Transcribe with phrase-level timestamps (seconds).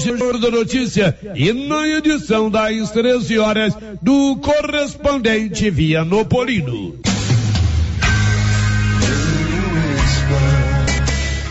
[0.00, 7.09] Senhor da Notícia e na edição das 13 horas do correspondente Vianopolino.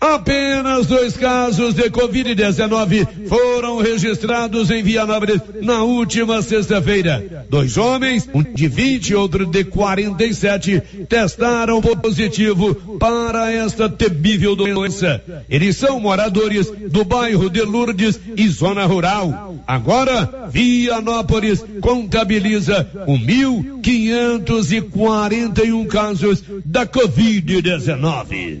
[0.00, 7.44] Apenas dois casos de Covid-19 foram registrados em Vianópolis na última sexta-feira.
[7.50, 15.20] Dois homens, um de 20 e outro de 47, testaram positivo para esta temível doença.
[15.50, 19.56] Eles são moradores do bairro de Lourdes e zona rural.
[19.66, 28.60] Agora, Vianópolis contabiliza 1.541 casos da Covid-19.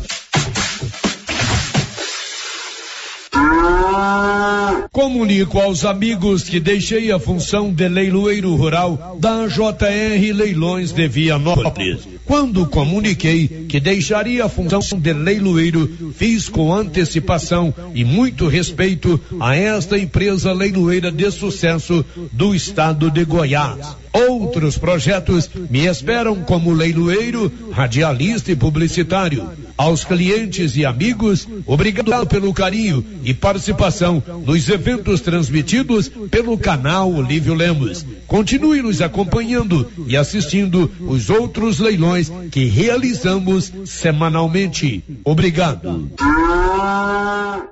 [4.91, 12.07] Comunico aos amigos que deixei a função de leiloeiro rural da JR Leilões de Vianópolis.
[12.25, 19.55] Quando comuniquei que deixaria a função de leiloeiro, fiz com antecipação e muito respeito a
[19.55, 24.00] esta empresa leiloeira de sucesso do estado de Goiás.
[24.13, 29.49] Outros projetos me esperam como leiloeiro, radialista e publicitário.
[29.77, 37.53] Aos clientes e amigos, obrigado pelo carinho e participação nos eventos transmitidos pelo canal Olívio
[37.53, 38.05] Lemos.
[38.27, 45.03] Continue nos acompanhando e assistindo os outros leilões que realizamos semanalmente.
[45.23, 46.11] Obrigado.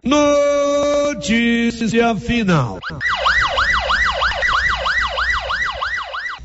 [0.03, 2.79] Notícia final.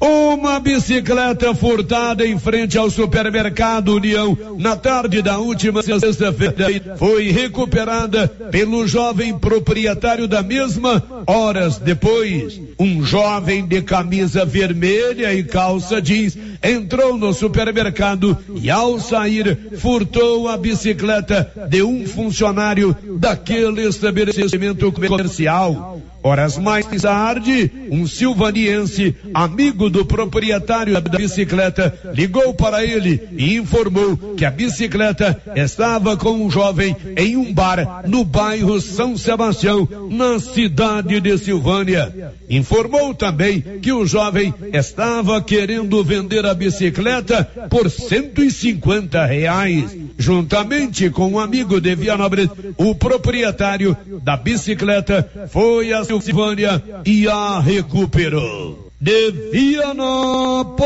[0.06, 8.28] Uma bicicleta furtada em frente ao supermercado União na tarde da última sexta-feira foi recuperada
[8.28, 12.60] pelo jovem proprietário da mesma horas depois.
[12.78, 20.48] Um jovem de camisa vermelha e calça jeans entrou no supermercado e ao sair furtou
[20.48, 25.98] a bicicleta de um funcionário daquele estabelecimento comercial.
[26.26, 34.16] Horas mais tarde, um silvaniense, amigo do proprietário da bicicleta, ligou para ele e informou
[34.34, 40.38] que a bicicleta estava com um jovem em um bar no bairro São Sebastião, na
[40.38, 42.32] cidade de Silvânia.
[42.48, 49.94] Informou também que o jovem estava querendo vender a bicicleta por 150 reais.
[50.16, 52.48] Juntamente com um amigo de Vianópolis,
[52.78, 58.90] o proprietário da bicicleta foi a Silvânia e a recuperou.
[59.00, 60.84] De Vianópolis,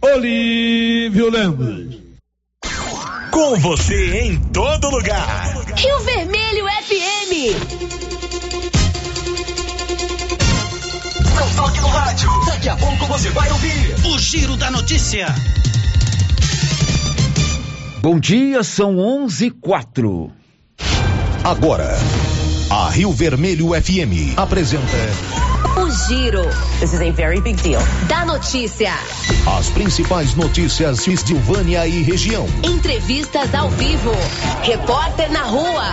[0.00, 1.98] Olívio Lemos.
[3.30, 5.54] Com você em todo lugar.
[5.76, 7.32] Rio Vermelho FM.
[11.34, 12.30] Não toque no rádio.
[12.46, 15.26] Daqui a pouco você vai ouvir o Giro da Notícia.
[18.00, 20.30] Bom dia, são onze e quatro.
[21.42, 21.96] Agora,
[22.74, 24.84] a Rio Vermelho FM apresenta
[25.80, 26.42] o Giro.
[26.80, 27.80] This is a very big deal.
[28.08, 28.92] Da notícia.
[29.56, 32.48] As principais notícias de Silvânia e região.
[32.64, 34.10] Entrevistas ao vivo.
[34.62, 35.84] Repórter na rua.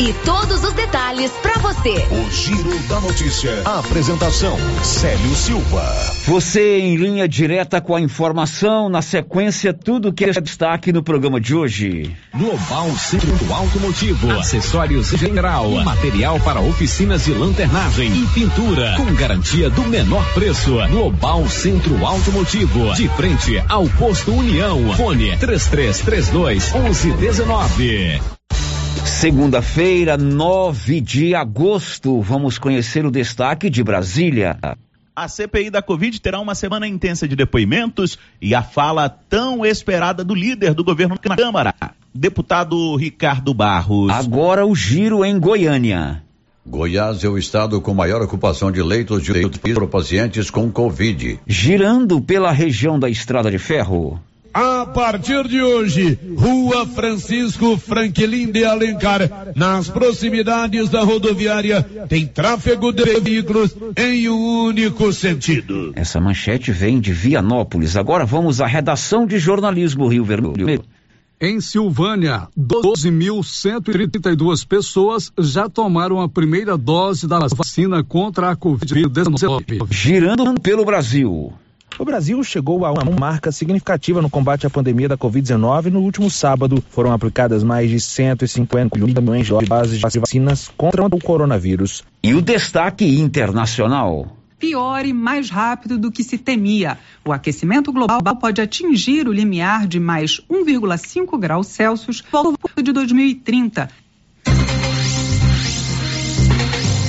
[0.00, 2.06] E todos os detalhes para você.
[2.10, 3.62] O Giro da Notícia.
[3.66, 5.84] A apresentação: Célio Silva.
[6.26, 11.38] Você em linha direta com a informação, na sequência, tudo que é destaque no programa
[11.38, 12.16] de hoje.
[12.34, 14.30] Global Centro Automotivo.
[14.30, 15.70] Acessórios em geral.
[15.84, 18.94] Material para oficinas de lanternagem e pintura.
[18.96, 20.78] Com garantia do menor preço.
[20.88, 22.94] Global Centro Automotivo.
[22.94, 24.94] De frente ao posto União.
[24.94, 28.39] Fone 3332 1119.
[29.04, 34.58] Segunda-feira, 9 de agosto, vamos conhecer o destaque de Brasília.
[35.14, 40.24] A CPI da Covid terá uma semana intensa de depoimentos e a fala tão esperada
[40.24, 41.74] do líder do governo na Câmara.
[42.14, 44.10] Deputado Ricardo Barros.
[44.10, 46.22] Agora o giro em Goiânia.
[46.66, 51.40] Goiás é o estado com maior ocupação de leitos de UTI para pacientes com Covid.
[51.46, 54.20] Girando pela região da Estrada de Ferro.
[54.52, 62.92] A partir de hoje, Rua Francisco Franklin de Alencar, nas proximidades da rodoviária, tem tráfego
[62.92, 65.92] de veículos em um único sentido.
[65.94, 67.96] Essa manchete vem de Vianópolis.
[67.96, 70.82] Agora vamos à redação de jornalismo Rio Vermelho.
[71.40, 79.86] Em Silvânia, 12.132 pessoas já tomaram a primeira dose da vacina contra a Covid-19.
[79.90, 81.54] Girando pelo Brasil.
[82.00, 85.90] O Brasil chegou a uma marca significativa no combate à pandemia da Covid-19.
[85.90, 91.20] No último sábado, foram aplicadas mais de 150 milhões de doses de vacinas contra o
[91.20, 92.02] coronavírus.
[92.22, 96.98] E o destaque internacional pior e mais rápido do que se temia.
[97.24, 103.88] O aquecimento global pode atingir o limiar de mais 1,5 graus Celsius volta de 2030.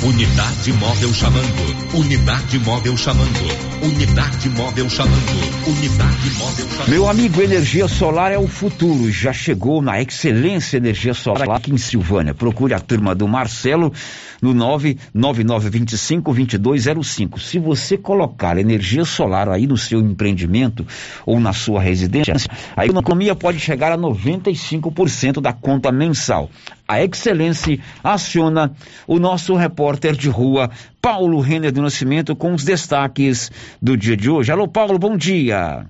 [0.03, 1.93] Unidade móvel chamando.
[1.93, 3.39] Unidade móvel chamando.
[3.83, 5.67] Unidade móvel chamando.
[5.67, 6.89] Unidade móvel chamando.
[6.89, 9.11] Meu amigo, energia solar é o futuro.
[9.11, 12.33] Já chegou na Excelência Energia Solar aqui em Silvânia.
[12.33, 13.93] Procure a turma do Marcelo
[14.41, 17.39] no 999252205.
[17.39, 20.83] Se você colocar energia solar aí no seu empreendimento
[21.27, 22.33] ou na sua residência,
[22.75, 26.49] a economia pode chegar a 95% da conta mensal.
[26.91, 28.75] A Excelência aciona
[29.07, 30.69] o nosso repórter de rua,
[31.01, 33.49] Paulo Renner do Nascimento, com os destaques
[33.81, 34.51] do dia de hoje.
[34.51, 35.85] Alô, Paulo, bom dia.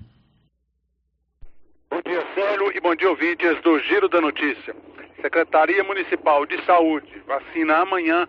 [1.90, 4.76] Bom dia, Célio, e bom dia, ouvintes do Giro da Notícia.
[5.20, 8.28] Secretaria Municipal de Saúde vacina amanhã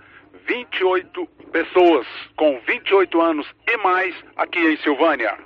[0.49, 2.07] 28 pessoas
[2.39, 5.37] com 28 anos e mais aqui em Silvânia.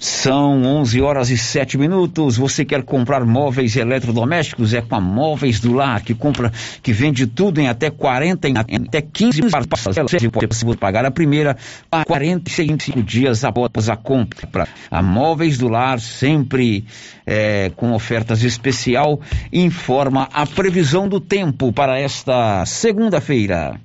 [0.00, 2.38] São 11 horas e 7 minutos.
[2.38, 4.72] Você quer comprar móveis eletrodomésticos?
[4.72, 6.50] É com a Móveis do Lar, que compra,
[6.82, 10.10] que vende tudo em até 40, em até 15 parcelas.
[10.10, 11.54] Você pode pagar a primeira
[11.92, 14.66] a 45 dias após a compra.
[14.90, 16.86] A Móveis do Lar, sempre
[17.26, 19.20] é, com ofertas especial,
[19.52, 23.78] informa a previsão do tempo para esta segunda-feira.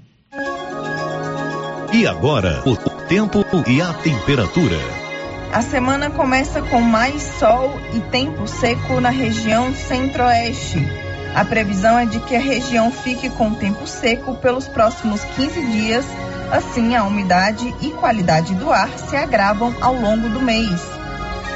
[1.94, 2.78] E agora, o
[3.08, 5.05] tempo e a temperatura.
[5.52, 10.86] A semana começa com mais sol e tempo seco na região centro-oeste.
[11.34, 16.06] A previsão é de que a região fique com tempo seco pelos próximos 15 dias,
[16.52, 20.82] assim a umidade e qualidade do ar se agravam ao longo do mês.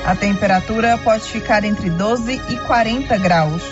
[0.05, 3.63] A temperatura pode ficar entre 12 e 40 graus.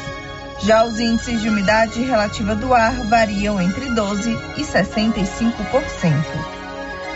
[0.59, 6.56] Já os índices de umidade relativa do ar variam entre 12 e 65%.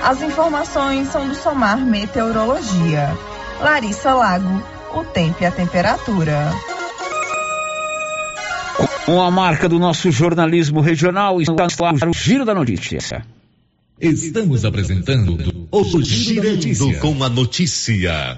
[0.03, 3.15] As informações são do Somar Meteorologia.
[3.59, 4.63] Larissa Lago,
[4.95, 6.51] o tempo e a temperatura.
[9.05, 11.65] Com a marca do nosso jornalismo regional, está
[12.09, 13.25] o Giro da Notícia.
[13.99, 15.37] Estamos apresentando
[15.71, 18.37] o Giro com a notícia.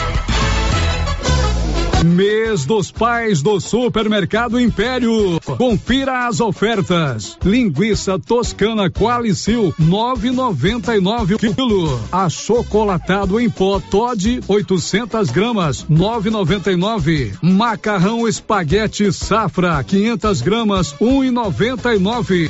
[2.03, 5.39] Mês dos Pais do Supermercado Império.
[5.57, 7.37] Confira as ofertas.
[7.43, 11.99] Linguiça toscana Qualicil 9,99 quilo.
[12.11, 17.37] Achocolatado em pó Todd 800 gramas 9,99.
[17.41, 22.49] Macarrão espaguete Safra 500 gramas 1,99.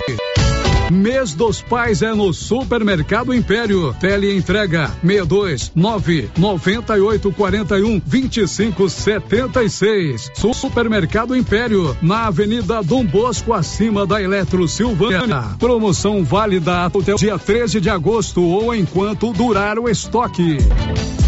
[0.92, 3.96] Mês dos Pais é no Supermercado Império.
[3.98, 10.32] Tele entrega 62 9 98 41 25 76.
[10.54, 15.56] Supermercado Império, na Avenida Dom Bosco, acima da Eletro Silvânia.
[15.58, 20.58] Promoção válida até o dia 13 de agosto ou enquanto durar o estoque.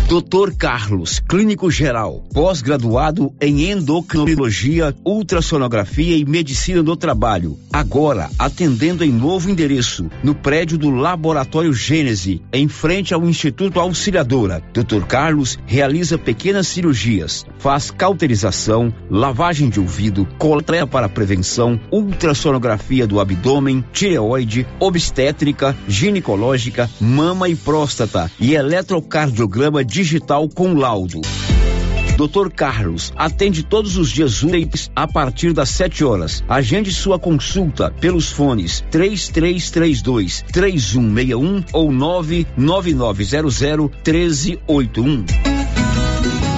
[0.07, 0.53] Dr.
[0.55, 7.57] Carlos, clínico geral, pós-graduado em endocrinologia, ultrassonografia e medicina do trabalho.
[7.71, 14.61] Agora, atendendo em novo endereço, no prédio do Laboratório Gênese, em frente ao Instituto Auxiliadora.
[14.73, 15.05] Dr.
[15.07, 23.83] Carlos realiza pequenas cirurgias, faz cauterização, lavagem de ouvido, coleta para prevenção, ultrassonografia do abdômen,
[23.91, 31.21] tireoide, obstétrica, ginecológica, mama e próstata e eletrocardiograma digital com laudo.
[32.17, 32.49] Dr.
[32.49, 36.43] Carlos atende todos os dias úteis a partir das 7 horas.
[36.47, 45.25] Agende sua consulta pelos fones 3332 3161 ou 99900 1381.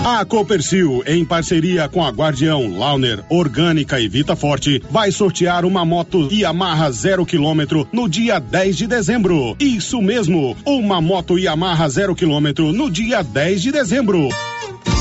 [0.07, 5.83] A Copercil, em parceria com a Guardião, Launer, Orgânica e Vita Forte, vai sortear uma
[5.83, 9.55] moto Yamaha zero quilômetro no dia 10 de dezembro.
[9.59, 14.29] Isso mesmo, uma moto Yamaha zero quilômetro no dia 10 de dezembro.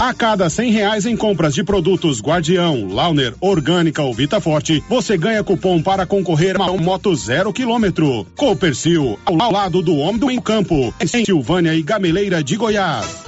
[0.00, 5.16] A cada cem reais em compras de produtos Guardião, Launer, Orgânica ou Vita Forte, você
[5.16, 8.26] ganha cupom para concorrer a uma moto zero quilômetro.
[8.36, 13.24] Copercil, ao lado do homem do campo, em Silvânia e Gameleira de Goiás.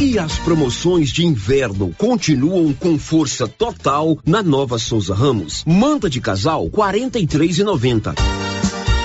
[0.00, 5.64] E as promoções de inverno continuam com força total na Nova Souza Ramos.
[5.66, 7.18] Manta de casal, quarenta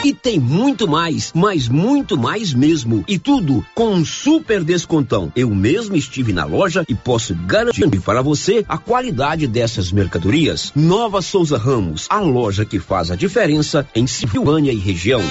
[0.04, 3.04] e tem muito mais, mas muito mais mesmo.
[3.08, 5.32] E tudo com um super descontão.
[5.36, 10.72] Eu mesmo estive na loja e posso garantir para você a qualidade dessas mercadorias.
[10.76, 15.22] Nova Souza Ramos, a loja que faz a diferença em Silvânia e região.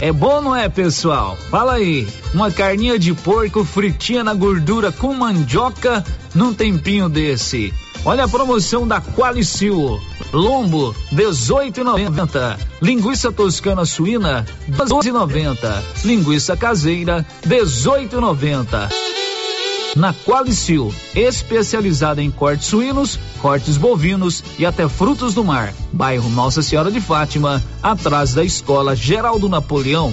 [0.00, 1.36] É bom, não é, pessoal?
[1.50, 2.06] Fala aí.
[2.34, 6.04] Uma carninha de porco fritinha na gordura com mandioca
[6.34, 7.72] num tempinho desse.
[8.06, 10.00] Olha a promoção da Qualicil.
[10.32, 12.56] Lombo, 18,90.
[12.80, 15.82] Linguiça toscana suína, 12,90.
[16.04, 18.88] Linguiça caseira, 18,90
[19.96, 25.72] na Qualicil, especializada em cortes suínos, cortes bovinos e até frutos do mar.
[25.90, 30.12] Bairro Nossa Senhora de Fátima, atrás da Escola Geraldo Napoleão.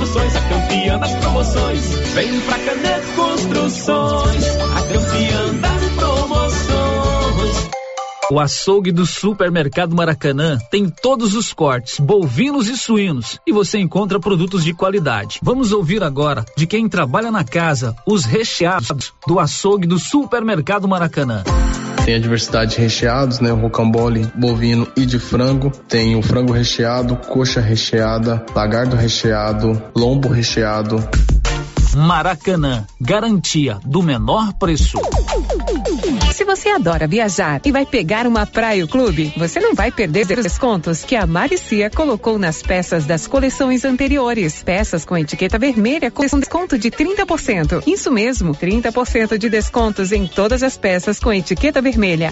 [0.00, 1.86] Construções, a campeã das promoções.
[2.14, 7.70] Vem pra Canedo Construções, a campeã das promoções.
[8.30, 14.18] O açougue do Supermercado Maracanã tem todos os cortes, bovinos e suínos, e você encontra
[14.18, 15.38] produtos de qualidade.
[15.42, 21.44] Vamos ouvir agora de quem trabalha na casa os recheados do açougue do Supermercado Maracanã.
[22.04, 23.52] Tem a diversidade de recheados, né?
[23.52, 25.70] O rocambole bovino e de frango.
[25.88, 30.96] Tem o frango recheado, coxa recheada, lagarto recheado, lombo recheado.
[31.96, 34.98] Maracanã, garantia do menor preço.
[36.32, 40.44] Se você adora viajar e vai pegar uma Praia Clube, você não vai perder os
[40.44, 44.62] descontos que a Maricia colocou nas peças das coleções anteriores.
[44.62, 47.82] Peças com etiqueta vermelha com desconto de 30%.
[47.86, 52.30] Isso mesmo, 30% de descontos em todas as peças com etiqueta vermelha.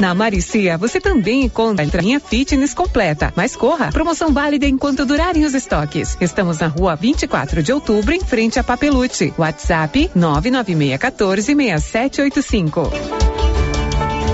[0.00, 3.32] Na Maricia, você também encontra a linha fitness completa.
[3.36, 6.16] Mas corra, promoção válida enquanto durarem os estoques.
[6.20, 9.32] Estamos na rua 24 de outubro, em frente a Papelute.
[9.38, 11.54] WhatsApp 99614
[12.90, 13.33] México.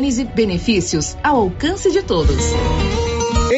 [0.00, 2.54] Gênese Benefícios ao alcance de todos.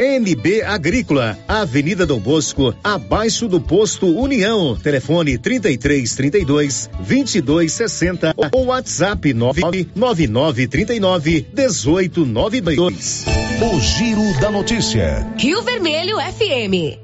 [0.00, 4.76] NB Agrícola, Avenida Dom Bosco, abaixo do posto União.
[4.76, 13.24] Telefone 33 32 22 60 ou WhatsApp 999 39 18 92.
[13.62, 15.26] O Giro da Notícia.
[15.38, 16.98] Rio Vermelho FM.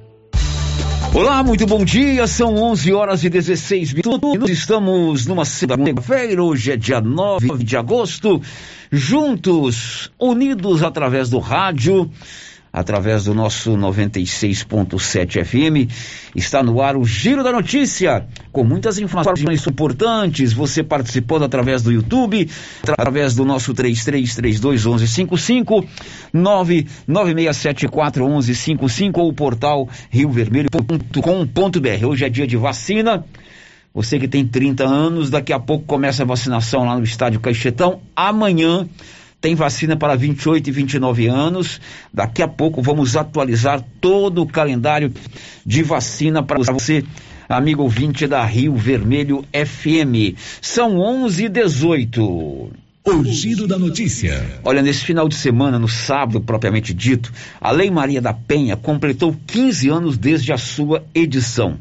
[1.15, 2.27] Olá, muito bom dia.
[2.27, 4.51] São 11 horas e 16 minutos.
[4.51, 6.43] Estamos numa segunda-feira.
[6.43, 8.43] Hoje é dia 9 de agosto.
[8.91, 12.11] Juntos, unidos através do rádio
[12.73, 15.91] através do nosso 96.7 FM.
[16.35, 20.53] Está no ar o Giro da Notícia, com muitas informações importantes.
[20.53, 22.49] Você participando através do YouTube,
[22.83, 25.85] através do nosso 33321155,
[26.35, 32.07] 996741155 ou o portal riovermelho.com.br.
[32.07, 33.25] Hoje é dia de vacina.
[33.93, 38.01] Você que tem 30 anos, daqui a pouco começa a vacinação lá no estádio Caixetão.
[38.15, 38.87] Amanhã
[39.41, 41.81] tem vacina para 28 e 29 anos.
[42.13, 45.13] Daqui a pouco vamos atualizar todo o calendário
[45.65, 47.05] de vacina para você,
[47.49, 50.37] amigo ouvinte da Rio Vermelho FM.
[50.61, 52.71] São 11 e 18.
[53.03, 54.61] O giro da notícia.
[54.63, 59.35] Olha, nesse final de semana, no sábado propriamente dito, a Lei Maria da Penha completou
[59.47, 61.79] 15 anos desde a sua edição.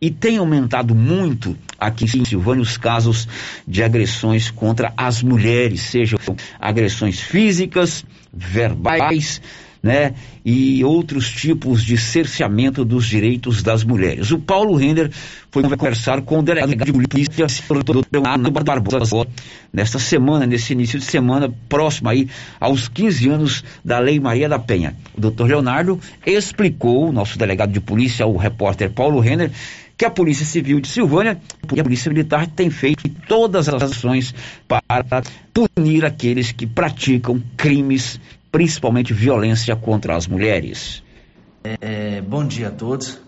[0.00, 3.28] E tem aumentado muito aqui em Silvânia os casos
[3.68, 6.18] de agressões contra as mulheres, sejam
[6.58, 9.42] agressões físicas, verbais,
[9.82, 10.14] né?
[10.44, 14.30] E outros tipos de cerceamento dos direitos das mulheres.
[14.30, 15.10] O Paulo Render
[15.50, 17.46] foi conversar com o delegado de polícia
[18.12, 19.26] Leonardo Barbosa
[19.72, 22.28] nesta semana, nesse início de semana, próximo aí
[22.60, 24.94] aos 15 anos da Lei Maria da Penha.
[25.16, 29.50] O doutor Leonardo explicou, nosso delegado de polícia, o repórter Paulo Renner,
[29.96, 31.40] que a Polícia Civil de Silvânia
[31.72, 34.34] e a Polícia Militar têm feito todas as ações
[34.66, 38.18] para punir aqueles que praticam crimes,
[38.52, 41.02] principalmente violência contra as mulheres.
[41.64, 43.18] É, bom dia a todos.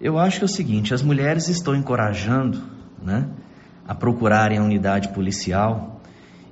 [0.00, 2.60] Eu acho que é o seguinte: as mulheres estão encorajando
[3.00, 3.28] né,
[3.86, 6.02] a procurarem a unidade policial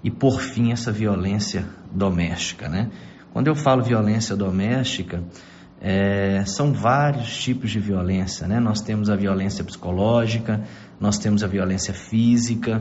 [0.03, 2.68] e por fim essa violência doméstica.
[2.68, 2.88] Né?
[3.33, 5.22] Quando eu falo violência doméstica,
[5.81, 8.59] é, são vários tipos de violência, né?
[8.59, 10.62] Nós temos a violência psicológica,
[10.98, 12.81] nós temos a violência física,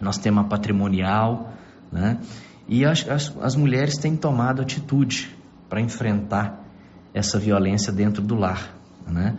[0.00, 1.52] nós temos a patrimonial,
[1.92, 2.18] né?
[2.68, 5.34] E as, as, as mulheres têm tomado atitude
[5.68, 6.64] para enfrentar
[7.14, 8.76] essa violência dentro do lar,
[9.06, 9.36] né?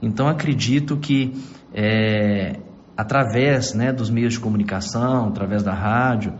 [0.00, 1.34] Então acredito que
[1.74, 2.60] é,
[2.96, 6.34] através né, dos meios de comunicação, através da rádio,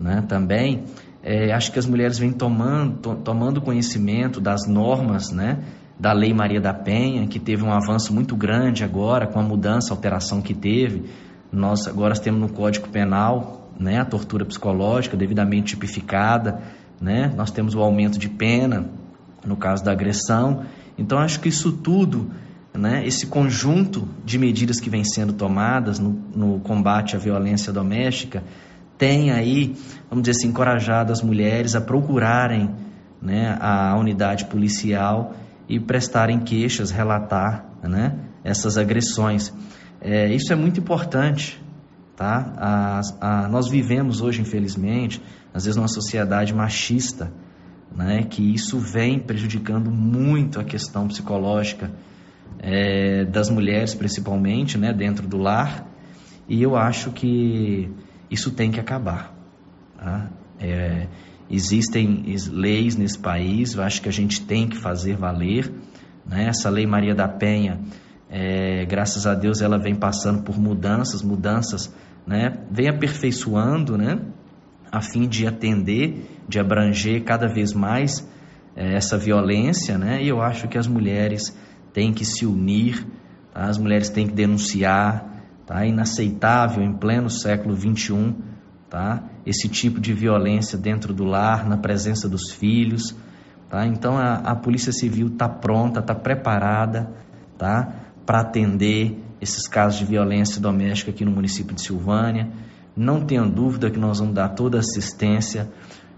[0.00, 0.84] né, também
[1.22, 5.62] é, acho que as mulheres vêm tomando, to, tomando conhecimento das normas, né?
[5.98, 9.92] Da Lei Maria da Penha, que teve um avanço muito grande agora com a mudança,
[9.92, 11.04] a alteração que teve.
[11.52, 14.00] Nós agora temos no Código Penal, né?
[14.00, 16.62] A tortura psicológica devidamente tipificada,
[17.00, 17.32] né?
[17.36, 18.88] Nós temos o aumento de pena
[19.44, 20.64] no caso da agressão.
[20.96, 22.30] Então, acho que isso tudo,
[22.72, 28.42] né, esse conjunto de medidas que vem sendo tomadas no, no combate à violência doméstica,
[28.96, 29.74] tem aí,
[30.08, 32.70] vamos dizer assim, encorajado as mulheres a procurarem
[33.20, 35.34] né, a unidade policial
[35.68, 38.14] e prestarem queixas, relatar né,
[38.44, 39.52] essas agressões.
[40.00, 41.61] É, isso é muito importante.
[42.16, 43.00] Tá?
[43.20, 45.22] A, nós vivemos hoje, infelizmente,
[45.52, 47.32] às vezes numa sociedade machista,
[47.94, 51.90] né, que isso vem prejudicando muito a questão psicológica
[52.58, 55.86] é, das mulheres, principalmente, né, dentro do lar,
[56.48, 57.90] e eu acho que
[58.30, 59.34] isso tem que acabar.
[59.96, 60.30] Tá?
[60.58, 61.06] É,
[61.50, 65.72] existem leis nesse país, eu acho que a gente tem que fazer valer.
[66.26, 66.46] Né?
[66.48, 67.80] Essa lei Maria da Penha,
[68.34, 71.94] é, graças a Deus, ela vem passando por mudanças, mudanças,
[72.26, 72.54] né?
[72.70, 74.18] vem aperfeiçoando, né?
[74.90, 78.26] a fim de atender, de abranger cada vez mais
[78.74, 80.22] é, essa violência, né?
[80.22, 81.54] E eu acho que as mulheres
[81.92, 83.06] têm que se unir,
[83.52, 83.64] tá?
[83.64, 85.84] as mulheres têm que denunciar, tá?
[85.84, 88.34] Inaceitável em pleno século 21,
[88.88, 89.24] tá?
[89.44, 93.14] Esse tipo de violência dentro do lar, na presença dos filhos,
[93.68, 93.86] tá?
[93.86, 97.10] Então a, a Polícia Civil está pronta, está preparada,
[97.58, 98.01] tá?
[98.24, 102.48] Para atender esses casos de violência doméstica aqui no município de Silvânia.
[102.96, 105.68] Não tenha dúvida que nós vamos dar toda a assistência,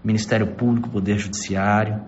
[0.03, 2.01] Ministério Público, Poder Judiciário,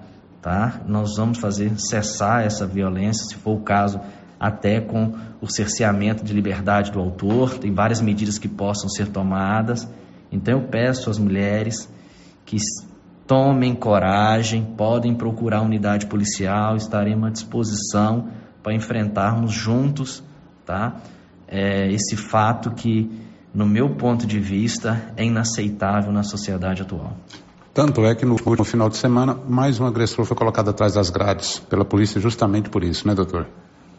[0.43, 0.79] tá?
[0.87, 3.99] Nós vamos fazer cessar essa violência, se for o caso,
[4.39, 9.89] até com o cerceamento de liberdade do autor, tem várias medidas que possam ser tomadas.
[10.31, 11.91] Então eu peço às mulheres
[12.45, 12.57] que
[13.25, 18.27] tomem coragem, podem procurar a unidade policial, estaremos à disposição
[18.61, 20.23] para enfrentarmos juntos,
[20.65, 20.97] tá?
[21.47, 23.09] É, esse fato que
[23.57, 27.17] no meu ponto de vista, é inaceitável na sociedade atual.
[27.73, 31.09] Tanto é que no último final de semana, mais um agressor foi colocado atrás das
[31.09, 33.47] grades pela polícia justamente por isso, né, doutor?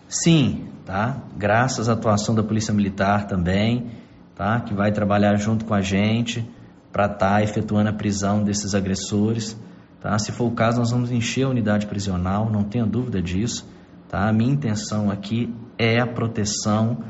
[0.08, 1.16] Sim, tá?
[1.36, 3.90] Graças à atuação da Polícia Militar também,
[4.36, 4.60] tá?
[4.60, 6.48] Que vai trabalhar junto com a gente
[6.92, 9.56] para estar tá efetuando a prisão desses agressores,
[10.00, 10.16] tá?
[10.20, 13.68] Se for o caso, nós vamos encher a unidade prisional, não tenha dúvida disso,
[14.08, 14.28] tá?
[14.28, 17.04] A minha intenção aqui é a proteção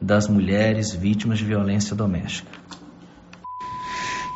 [0.00, 2.50] das mulheres vítimas de violência doméstica.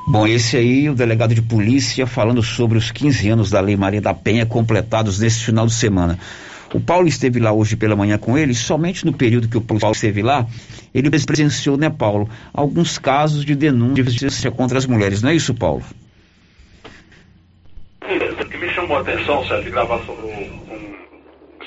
[0.06, 4.00] Bom, esse aí, o delegado de polícia, falando sobre os 15 anos da Lei Maria
[4.00, 6.18] da Penha completados nesse final de semana.
[6.72, 9.94] O Paulo esteve lá hoje pela manhã com ele, somente no período que o Paulo
[9.94, 10.46] esteve lá,
[10.94, 15.82] ele presenciou, né, Paulo, alguns casos de denúncia contra as mulheres, não é isso, Paulo?
[18.02, 20.88] O que me chamou a atenção, Sérgio, de gravar sobre um,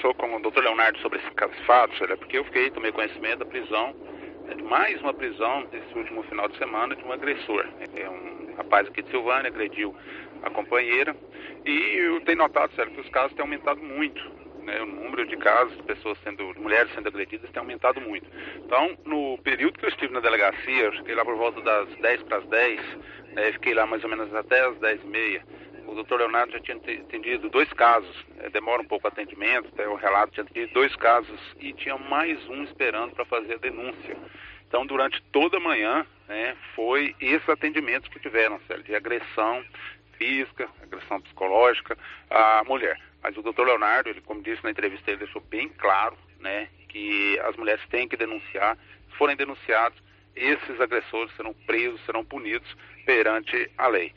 [0.01, 3.45] conversou com o doutor Leonardo sobre esses fatos, é porque eu fiquei, tomei conhecimento da
[3.45, 3.95] prisão,
[4.45, 7.67] né, de mais uma prisão nesse último final de semana de um agressor.
[7.95, 9.95] É um rapaz aqui de Silvânia, agrediu
[10.41, 11.15] a companheira
[11.65, 14.41] e eu tenho notado, sério, que os casos têm aumentado muito.
[14.63, 18.27] Né, o número de casos de pessoas sendo, mulheres sendo agredidas tem aumentado muito.
[18.57, 22.23] Então, no período que eu estive na delegacia, eu fiquei lá por volta das 10
[22.23, 22.79] para as 10,
[23.33, 25.43] né, fiquei lá mais ou menos até as 10 e meia
[25.91, 29.85] o doutor Leonardo já tinha atendido dois casos, é, demora um pouco o atendimento, até
[29.87, 34.15] o relato tinha atendido dois casos e tinha mais um esperando para fazer a denúncia.
[34.65, 39.65] Então, durante toda a manhã, né, foi esse atendimento que tiveram, de agressão
[40.17, 41.97] física, agressão psicológica
[42.29, 42.97] à mulher.
[43.21, 47.37] Mas o doutor Leonardo, ele, como disse na entrevista, ele deixou bem claro né, que
[47.43, 48.77] as mulheres têm que denunciar.
[49.09, 50.01] Se forem denunciados,
[50.37, 52.73] esses agressores serão presos, serão punidos
[53.05, 54.13] perante a lei.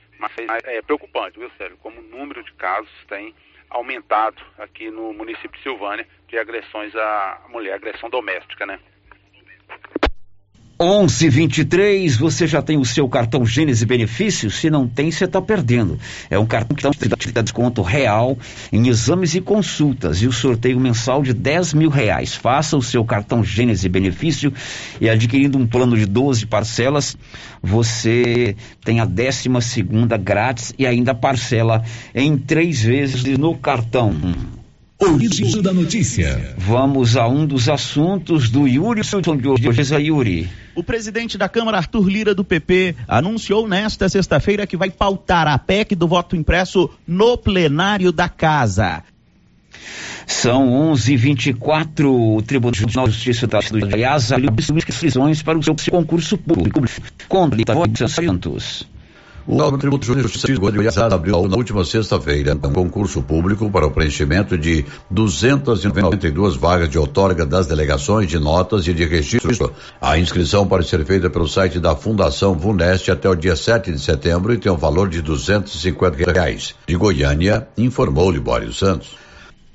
[0.46, 1.76] Mas é preocupante, viu, Sérgio?
[1.78, 3.34] Como o número de casos tem
[3.68, 8.78] aumentado aqui no município de Silvânia de agressões à mulher, agressão doméstica, né?
[10.80, 14.56] 1123, você já tem o seu cartão Gênesis Benefícios?
[14.56, 15.98] Se não tem, você está perdendo.
[16.28, 18.36] É um cartão que dá desconto real
[18.72, 22.34] em exames e consultas e o sorteio mensal de 10 mil reais.
[22.34, 24.52] Faça o seu cartão Gênesis Benefício
[25.00, 27.16] e adquirindo um plano de 12 parcelas,
[27.62, 31.84] você tem a décima segunda grátis e ainda parcela
[32.14, 34.12] em três vezes no cartão.
[35.00, 36.54] O giro da notícia.
[36.56, 39.94] Vamos a um dos assuntos do Yuri de hoje.
[39.96, 40.48] Yuri.
[40.74, 45.58] O presidente da Câmara, Arthur Lira, do PP, anunciou nesta sexta-feira que vai pautar a
[45.58, 49.02] PEC do voto impresso no plenário da Casa.
[50.26, 52.36] São 11:24.
[52.36, 52.72] O Tribunal
[53.08, 56.80] de Justiça da Cidade de Goiás abriu inscrições para o seu concurso público
[57.28, 58.93] contra Santos.
[59.46, 64.56] O Tributo Justiça de Goiás abriu na última sexta-feira um concurso público para o preenchimento
[64.56, 69.70] de 292 vagas de outorga das delegações de notas e de registro.
[70.00, 74.00] A inscrição pode ser feita pelo site da Fundação Vuneste até o dia 7 de
[74.00, 76.74] setembro e tem um valor de 250 reais.
[76.86, 79.24] De Goiânia, informou Libório Santos.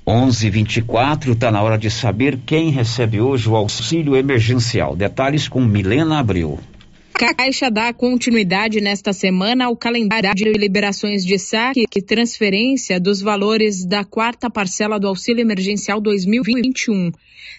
[0.04, 4.96] 11:24 está na hora de saber quem recebe hoje o auxílio emergencial.
[4.96, 6.58] Detalhes com Milena Abreu.
[7.20, 13.84] Caixa dá continuidade nesta semana ao calendário de liberações de saque e transferência dos valores
[13.84, 17.12] da quarta parcela do Auxílio Emergencial 2021.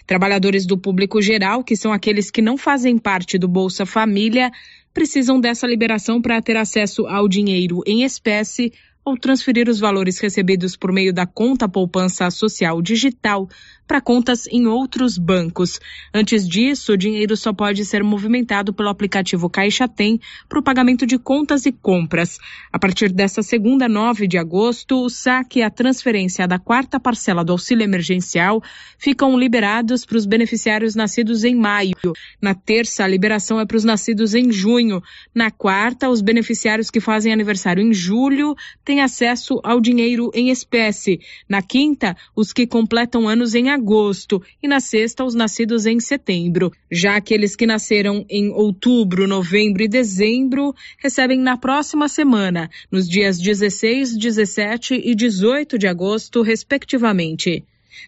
[0.04, 4.50] Trabalhadores do público geral, que são aqueles que não fazem parte do Bolsa Família,
[4.92, 8.72] precisam dessa liberação para ter acesso ao dinheiro em espécie
[9.04, 13.48] ou transferir os valores recebidos por meio da conta poupança social digital
[13.92, 15.78] para contas em outros bancos.
[16.14, 21.04] Antes disso, o dinheiro só pode ser movimentado pelo aplicativo Caixa Tem para o pagamento
[21.04, 22.38] de contas e compras.
[22.72, 27.44] A partir dessa segunda, 9 de agosto, o saque e a transferência da quarta parcela
[27.44, 28.62] do auxílio emergencial
[28.96, 31.92] ficam liberados para os beneficiários nascidos em maio.
[32.40, 35.02] Na terça, a liberação é para os nascidos em junho.
[35.34, 41.20] Na quarta, os beneficiários que fazem aniversário em julho têm acesso ao dinheiro em espécie.
[41.46, 45.98] Na quinta, os que completam anos em agosto agosto e na sexta os nascidos em
[45.98, 46.72] setembro.
[46.90, 53.38] Já aqueles que nasceram em outubro, novembro e dezembro recebem na próxima semana, nos dias
[53.38, 57.64] 16, 17 e 18 de agosto, respectivamente.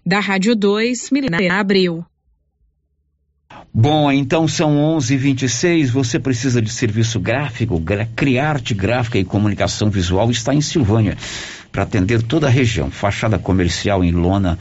[0.07, 2.05] Da Rádio 2, Milena Abreu.
[3.73, 5.91] Bom, então são 11:26.
[5.91, 11.17] Você precisa de serviço gráfico, gra Criarte Gráfica e Comunicação Visual está em Silvânia
[11.71, 12.91] para atender toda a região.
[12.91, 14.59] Fachada comercial em lona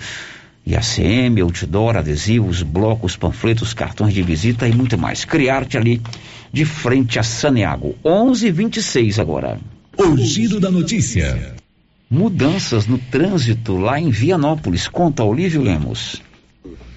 [0.66, 5.26] IACM, outdoor, adesivos, blocos, panfletos, cartões de visita e muito mais.
[5.26, 6.02] Criarte ali
[6.52, 7.96] de frente a Saneago.
[8.04, 9.60] 11:26 agora.
[9.98, 11.56] O giro da notícia.
[12.10, 14.88] Mudanças no trânsito lá em Vianópolis.
[14.88, 16.22] Conta Olívio Lemos.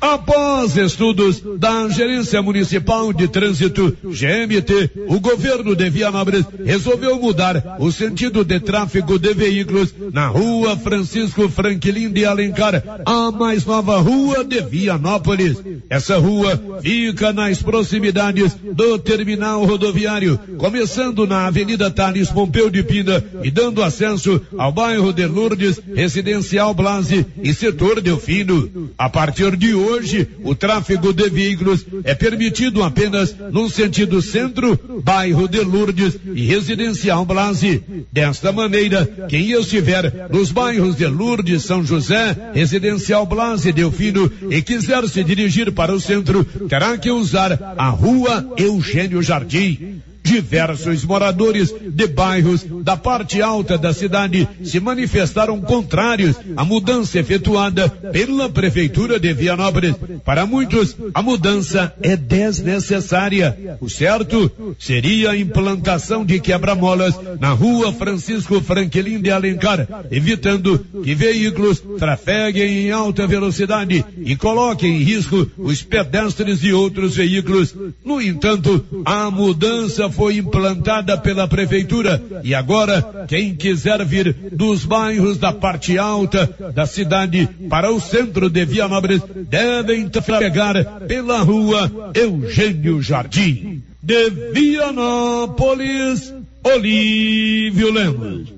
[0.00, 7.90] Após estudos da Gerência Municipal de Trânsito, GMT, o governo de Vianópolis resolveu mudar o
[7.90, 14.44] sentido de tráfego de veículos na rua Francisco Franklin de Alencar, a mais nova rua
[14.44, 15.56] de Vianópolis.
[15.88, 23.24] Essa rua fica nas proximidades do terminal rodoviário, começando na Avenida Thales Pompeu de Pina
[23.42, 28.90] e dando acesso ao bairro de Lourdes, Residencial Blase e setor Delfino.
[28.98, 35.00] A partir de hoje, hoje, o tráfego de veículos é permitido apenas no sentido centro,
[35.02, 37.82] bairro de Lourdes e residencial Blase.
[38.12, 45.06] Desta maneira, quem estiver nos bairros de Lourdes, São José, residencial Blase, Delfino e quiser
[45.08, 50.02] se dirigir para o centro, terá que usar a rua Eugênio Jardim.
[50.26, 57.88] Diversos moradores de bairros da parte alta da cidade se manifestaram contrários à mudança efetuada
[57.88, 59.94] pela Prefeitura de Vianópolis.
[60.24, 63.78] Para muitos, a mudança é desnecessária.
[63.80, 71.14] O certo seria a implantação de quebra-molas na rua Francisco Franklin de Alencar, evitando que
[71.14, 77.72] veículos trafeguem em alta velocidade e coloquem em risco os pedestres e outros veículos.
[78.04, 85.36] No entanto, a mudança foi implantada pela prefeitura e agora quem quiser vir dos bairros
[85.36, 93.02] da parte alta da cidade para o centro de Vianópolis devem trafegar pela rua Eugênio
[93.02, 93.82] Jardim.
[94.02, 96.32] De Vianópolis,
[96.64, 98.56] Olívio Lemos.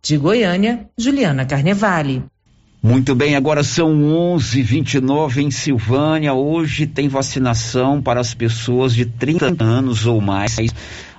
[0.00, 2.22] De Goiânia, Juliana Carnevale.
[2.80, 3.92] Muito bem, agora são
[4.36, 6.32] 11:29 em Silvânia.
[6.32, 10.56] Hoje tem vacinação para as pessoas de 30 anos ou mais.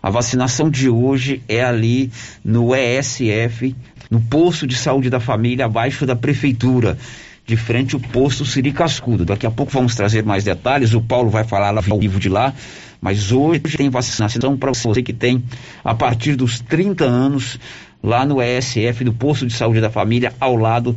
[0.02, 2.12] A vacinação de hoje é ali
[2.44, 3.76] no ESF,
[4.10, 6.98] no posto de saúde da família, abaixo da prefeitura,
[7.46, 9.26] de frente ao posto Siri Cascudo.
[9.26, 10.94] Daqui a pouco vamos trazer mais detalhes.
[10.94, 12.54] O Paulo vai falar lá ao vivo de lá.
[13.02, 15.44] Mas hoje tem vacinação para você que tem
[15.84, 17.60] a partir dos 30 anos
[18.04, 20.96] lá no ESF, do posto de saúde da família, ao lado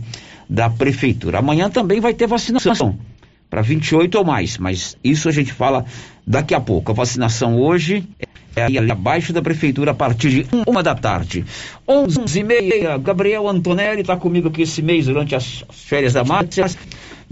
[0.48, 1.38] da prefeitura.
[1.38, 2.98] Amanhã também vai ter vacinação
[3.48, 5.84] para 28 ou mais, mas isso a gente fala
[6.26, 6.92] daqui a pouco.
[6.92, 8.06] A vacinação hoje
[8.54, 11.44] é ali abaixo da prefeitura a partir de uma da tarde.
[11.88, 16.66] 11 e meia, Gabriel Antonelli está comigo aqui esse mês durante as férias da Márcia.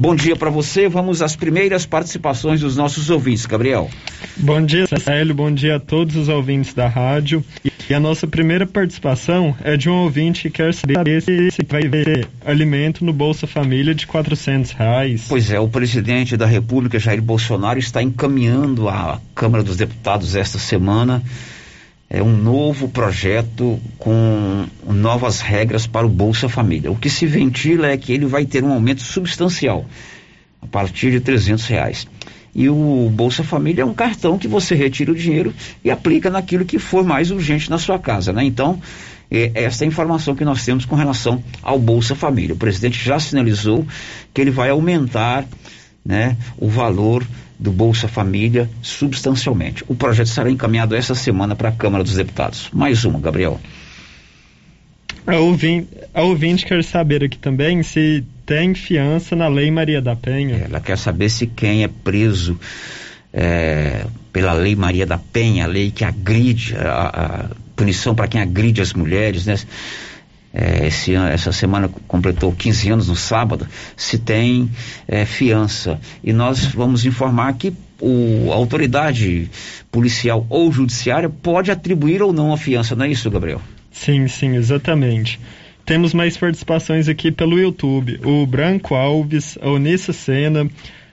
[0.01, 0.89] Bom dia para você.
[0.89, 3.91] Vamos às primeiras participações dos nossos ouvintes, Gabriel.
[4.39, 5.35] Bom dia, Célio.
[5.35, 7.45] Bom dia a todos os ouvintes da rádio.
[7.91, 12.29] E a nossa primeira participação é de um ouvinte que quer saber se vai ver
[12.47, 15.27] alimento no Bolsa Família de 400 reais.
[15.29, 20.59] Pois é, o presidente da República, Jair Bolsonaro, está encaminhando à Câmara dos Deputados esta
[20.59, 21.23] semana
[22.09, 26.91] é um novo projeto com novas regras para o Bolsa Família.
[26.91, 29.87] O que se ventila é que ele vai ter um aumento substancial,
[30.61, 32.09] a partir de 300 reais.
[32.53, 36.65] E o Bolsa Família é um cartão que você retira o dinheiro e aplica naquilo
[36.65, 38.45] que for mais urgente na sua casa, né?
[38.45, 38.81] Então,
[39.31, 42.55] é essa é a informação que nós temos com relação ao Bolsa Família.
[42.55, 43.87] O presidente já sinalizou
[44.35, 45.47] que ele vai aumentar
[46.05, 47.25] né, o valor
[47.61, 49.85] do Bolsa Família substancialmente.
[49.87, 52.71] O projeto será encaminhado essa semana para a Câmara dos Deputados.
[52.73, 53.61] Mais uma, Gabriel.
[55.27, 60.17] A ouvinte, a ouvinte quer saber aqui também se tem fiança na Lei Maria da
[60.17, 60.57] Penha.
[60.57, 62.59] Ela quer saber se quem é preso
[63.31, 67.45] é, pela Lei Maria da Penha, a lei que agride, a, a
[67.77, 69.57] punição para quem agride as mulheres, né?
[70.53, 74.71] É, esse, essa semana completou 15 anos no sábado, se tem
[75.07, 76.01] é, fiança.
[76.23, 79.51] E nós vamos informar que o, a autoridade
[79.91, 83.61] policial ou judiciária pode atribuir ou não a fiança, não é isso, Gabriel?
[83.93, 85.39] Sim, sim, exatamente.
[85.85, 88.21] Temos mais participações aqui pelo YouTube.
[88.25, 90.69] O Branco Alves, a Onissa Sena,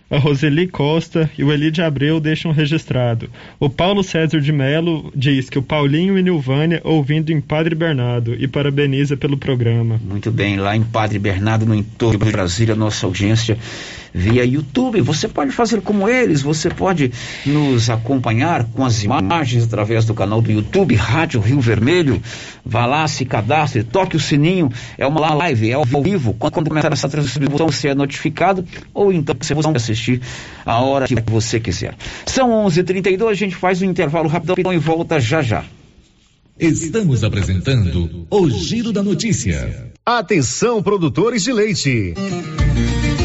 [0.10, 3.30] a Roseli Costa e o Eli de Abreu deixam registrado.
[3.60, 8.36] O Paulo César de Melo diz que o Paulinho e Nilvânia ouvindo em Padre Bernardo
[8.39, 10.00] e parabeniza pelo programa.
[10.04, 13.58] Muito bem, lá em Padre Bernardo, no entorno de Brasília, nossa audiência
[14.18, 15.00] via YouTube.
[15.02, 17.12] Você pode fazer como eles, você pode
[17.46, 22.22] nos acompanhar com as imagens através do canal do YouTube Rádio Rio Vermelho.
[22.66, 24.72] Vá lá, se cadastre, toque o sininho.
[24.98, 26.34] É uma live, é ao vivo.
[26.34, 30.22] Quando começar essa transmissão, você é notificado ou então você vai assistir
[30.66, 31.96] a hora que você quiser.
[32.26, 35.64] São 11:32, a gente faz um intervalo rapidão e volta já já.
[36.60, 39.92] Estamos apresentando o Giro da Notícia.
[40.04, 42.16] Atenção, produtores de leite.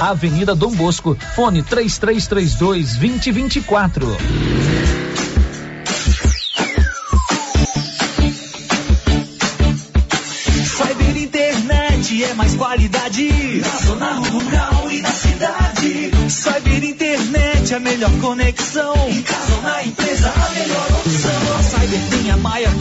[0.00, 4.16] Avenida Dom Bosco, fone 3332 2024.
[10.64, 16.10] Cyber internet é mais qualidade na zona rural e na cidade.
[16.28, 18.94] Cyber internet é a melhor conexão.
[19.08, 21.56] Em casa ou na empresa, a melhor opção.
[21.58, 22.75] A Cyber tem a maior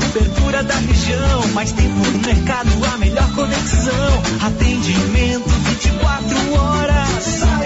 [0.56, 1.47] cobertura da região.
[1.53, 4.24] Mais tempo no mercado, a melhor conexão.
[4.41, 7.64] Atendimento 24 horas.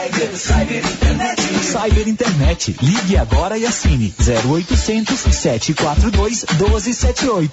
[0.00, 1.42] Cyber, internet.
[1.62, 2.76] Cyber Internet.
[2.80, 7.50] Ligue agora e assine 0800 742 1278.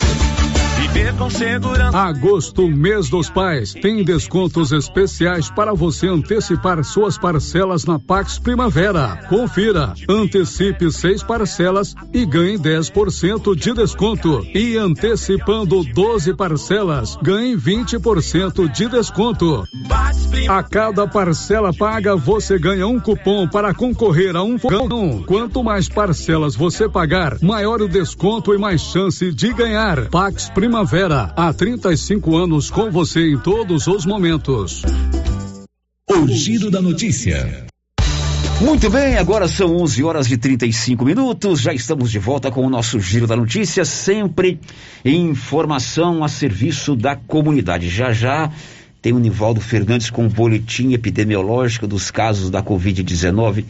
[0.78, 1.98] Viver com segurança.
[1.98, 9.26] Agosto, mês dos pais, tem descontos especiais para você antecipar suas parcelas na Pax Primavera.
[9.28, 14.46] Confira, antecipe seis parcelas e ganhe 10% de desconto.
[14.54, 19.68] E antecipando 12 parcelas, ganhe 20% de desconto.
[20.48, 25.24] A cada parcela paga, você ganha um cupom para concorrer a um fogão.
[25.26, 30.10] Quanto mais parcelas você pagar, maior o desconto e mais chance de ganhar.
[30.10, 34.84] Pax Primavera, há 35 anos com você em todos os momentos.
[36.10, 37.66] O Giro da Notícia.
[38.62, 41.62] Muito bem, agora são 11 horas e 35 minutos.
[41.62, 44.60] Já estamos de volta com o nosso Giro da Notícia, sempre
[45.06, 47.88] informação a serviço da comunidade.
[47.88, 48.52] Já já
[49.02, 53.66] tem o Nivaldo Fernandes com o boletim epidemiológico dos casos da Covid-19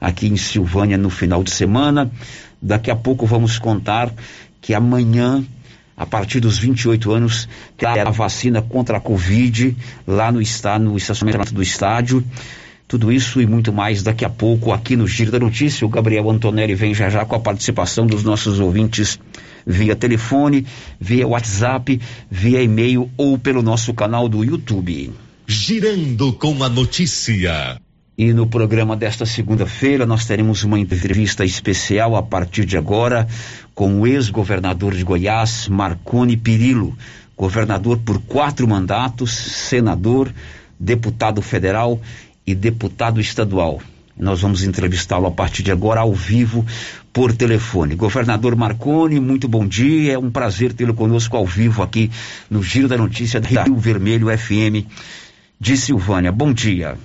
[0.00, 2.10] aqui em Silvânia no final de semana.
[2.60, 4.12] Daqui a pouco vamos contar
[4.60, 5.44] que amanhã,
[5.96, 10.96] a partir dos 28 anos, terá a vacina contra a Covid lá no, está, no
[10.96, 12.22] estacionamento do estádio.
[12.86, 15.86] Tudo isso e muito mais daqui a pouco aqui no Giro da Notícia.
[15.86, 19.18] O Gabriel Antonelli vem já já com a participação dos nossos ouvintes
[19.68, 20.66] via telefone,
[20.98, 22.00] via WhatsApp,
[22.30, 25.12] via e-mail ou pelo nosso canal do YouTube.
[25.46, 27.78] Girando com a notícia.
[28.16, 33.28] E no programa desta segunda-feira nós teremos uma entrevista especial a partir de agora
[33.74, 36.96] com o ex-governador de Goiás, Marconi Pirillo,
[37.36, 40.32] governador por quatro mandatos, senador,
[40.80, 42.00] deputado federal
[42.44, 43.80] e deputado estadual.
[44.18, 46.66] Nós vamos entrevistá-lo a partir de agora ao vivo
[47.12, 47.94] por telefone.
[47.94, 50.14] Governador Marconi, muito bom dia.
[50.14, 52.10] É um prazer tê-lo conosco ao vivo aqui
[52.50, 54.86] no Giro da Notícia da Rio Vermelho FM
[55.60, 56.32] de Silvânia.
[56.32, 56.98] Bom dia.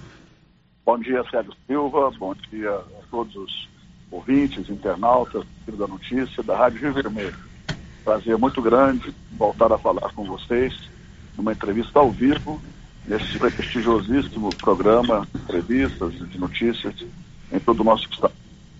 [0.86, 2.12] Bom dia, Sérgio Silva.
[2.20, 3.70] Bom dia a todos os
[4.12, 7.36] ouvintes, internautas do Giro da Notícia da Rádio Rio Vermelho.
[8.04, 10.74] Prazer muito grande voltar a falar com vocês
[11.38, 12.62] numa entrevista ao vivo
[13.06, 16.94] nesse prestigiosíssimo programa, entrevistas de notícias
[17.52, 18.34] em todo o nosso estado.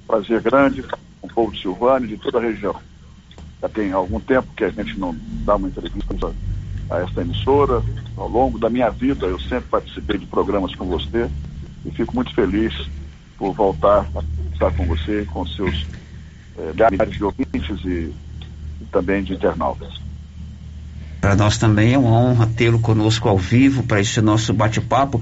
[0.08, 2.76] Prazer grande com o povo de Silvânia e de toda a região.
[3.62, 5.16] Já tem algum tempo que a gente não
[5.46, 6.34] dá uma entrevista
[6.90, 7.82] a esta emissora.
[8.16, 11.30] Ao longo da minha vida, eu sempre participei de programas com você
[11.86, 12.74] e fico muito feliz
[13.38, 15.86] por voltar a estar com você, com seus
[16.58, 18.14] eh, milhares de ouvintes e,
[18.82, 20.03] e também de internautas.
[21.24, 25.22] Para nós também é uma honra tê-lo conosco ao vivo para esse nosso bate-papo.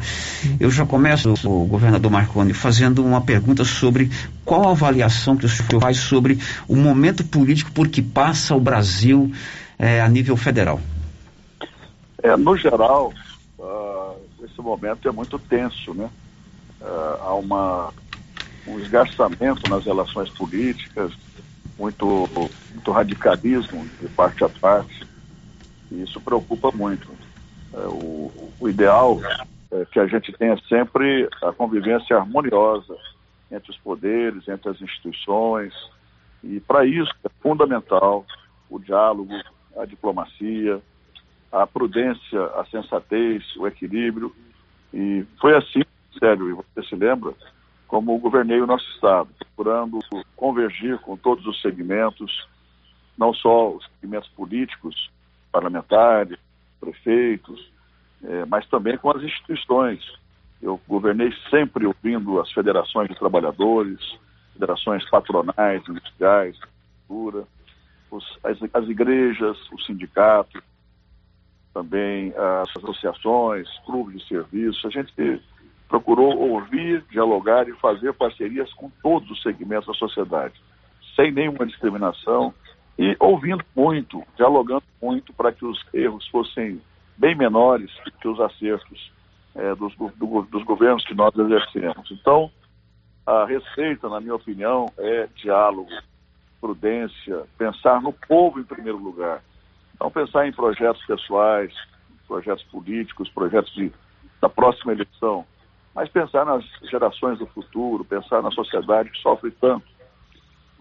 [0.60, 4.10] Eu já começo, o governador Marconi, fazendo uma pergunta sobre
[4.44, 8.60] qual a avaliação que o senhor faz sobre o momento político por que passa o
[8.60, 9.32] Brasil
[9.78, 10.82] eh, a nível federal.
[12.24, 13.14] É, no geral,
[13.60, 16.10] uh, esse momento é muito tenso, né?
[16.82, 17.94] Uh, há uma,
[18.66, 21.12] um esgarçamento nas relações políticas,
[21.78, 22.28] muito,
[22.74, 25.11] muito radicalismo de parte a parte
[25.92, 27.12] e isso preocupa muito.
[27.74, 29.20] É, o, o, ideal
[29.72, 32.96] é que a gente tenha sempre a convivência harmoniosa
[33.52, 35.74] entre os poderes, entre as instituições,
[36.44, 38.26] e para isso é fundamental
[38.70, 39.34] o diálogo,
[39.78, 40.82] a diplomacia,
[41.52, 44.34] a prudência, a sensatez, o equilíbrio.
[44.94, 45.82] E foi assim,
[46.18, 47.34] sério, e você se lembra,
[47.88, 50.00] como governei o nosso Estado, procurando
[50.36, 52.48] convergir com todos os segmentos,
[53.18, 55.12] não só os segmentos políticos,
[55.52, 56.38] parlamentares,
[56.80, 57.72] prefeitos,
[58.24, 60.00] é, mas também com as instituições.
[60.62, 64.00] Eu governei sempre ouvindo as federações de trabalhadores,
[64.54, 66.58] federações patronais, industriais,
[67.08, 67.46] cultura,
[68.12, 70.62] os, as, as igrejas, os sindicatos,
[71.74, 74.88] também as associações, clubes de serviço.
[74.88, 75.42] A gente
[75.88, 80.54] procurou ouvir, dialogar e fazer parcerias com todos os segmentos da sociedade,
[81.16, 82.54] sem nenhuma discriminação,
[83.02, 86.80] e ouvindo muito, dialogando muito para que os erros fossem
[87.18, 87.90] bem menores
[88.22, 89.12] que os acertos
[89.56, 92.12] é, dos, do, dos governos que nós exercemos.
[92.12, 92.52] Então,
[93.26, 95.90] a receita, na minha opinião, é diálogo,
[96.62, 99.42] prudência, pensar no povo em primeiro lugar.
[100.00, 101.74] Não pensar em projetos pessoais,
[102.28, 103.92] projetos políticos, projetos de,
[104.40, 105.44] da próxima eleição,
[105.96, 109.91] mas pensar nas gerações do futuro, pensar na sociedade que sofre tanto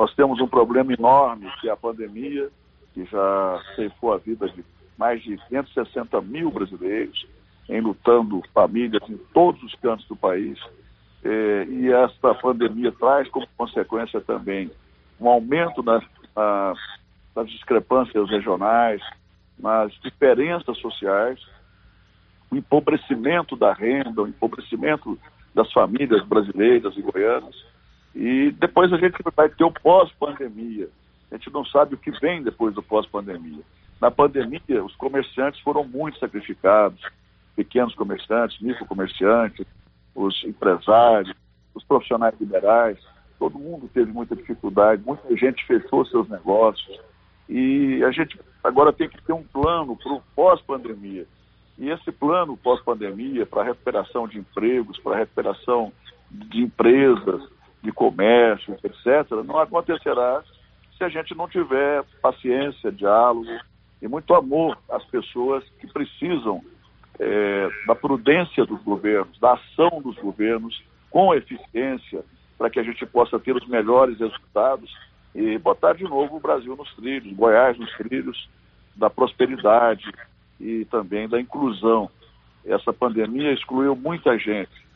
[0.01, 2.49] nós temos um problema enorme, que é a pandemia,
[2.95, 4.65] que já ceifou a vida de
[4.97, 7.27] mais de 160 mil brasileiros,
[7.69, 10.59] enlutando famílias em todos os cantos do país.
[11.23, 14.71] É, e esta pandemia traz como consequência também
[15.21, 16.03] um aumento nas,
[17.37, 19.03] nas discrepâncias regionais,
[19.59, 21.39] nas diferenças sociais,
[22.51, 25.19] o empobrecimento da renda, o empobrecimento
[25.55, 27.55] das famílias brasileiras e goianas.
[28.15, 30.89] E depois a gente vai ter o pós-pandemia.
[31.31, 33.63] A gente não sabe o que vem depois do pós-pandemia.
[34.01, 37.01] Na pandemia, os comerciantes foram muito sacrificados,
[37.55, 39.67] pequenos comerciantes, microcomerciantes,
[40.15, 41.35] os empresários,
[41.75, 42.99] os profissionais liberais,
[43.39, 47.01] todo mundo teve muita dificuldade, muita gente fechou seus negócios.
[47.49, 51.27] E a gente agora tem que ter um plano para o pós-pandemia.
[51.79, 55.93] E esse plano pós-pandemia, para recuperação de empregos, para recuperação
[56.31, 57.43] de empresas,
[57.83, 60.43] de comércio, etc., não acontecerá
[60.97, 63.49] se a gente não tiver paciência, diálogo
[64.03, 66.63] e muito amor às pessoas que precisam
[67.19, 72.23] é, da prudência dos governos, da ação dos governos com eficiência,
[72.57, 74.91] para que a gente possa ter os melhores resultados
[75.35, 78.49] e botar de novo o Brasil nos trilhos, Goiás nos trilhos
[78.97, 80.11] da prosperidade
[80.61, 82.11] e também da inclusão.
[82.65, 84.87] Essa pandemia excluiu muita gente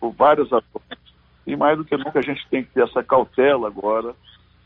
[0.00, 1.11] por várias razões.
[1.46, 4.14] E mais do que nunca a gente tem que ter essa cautela agora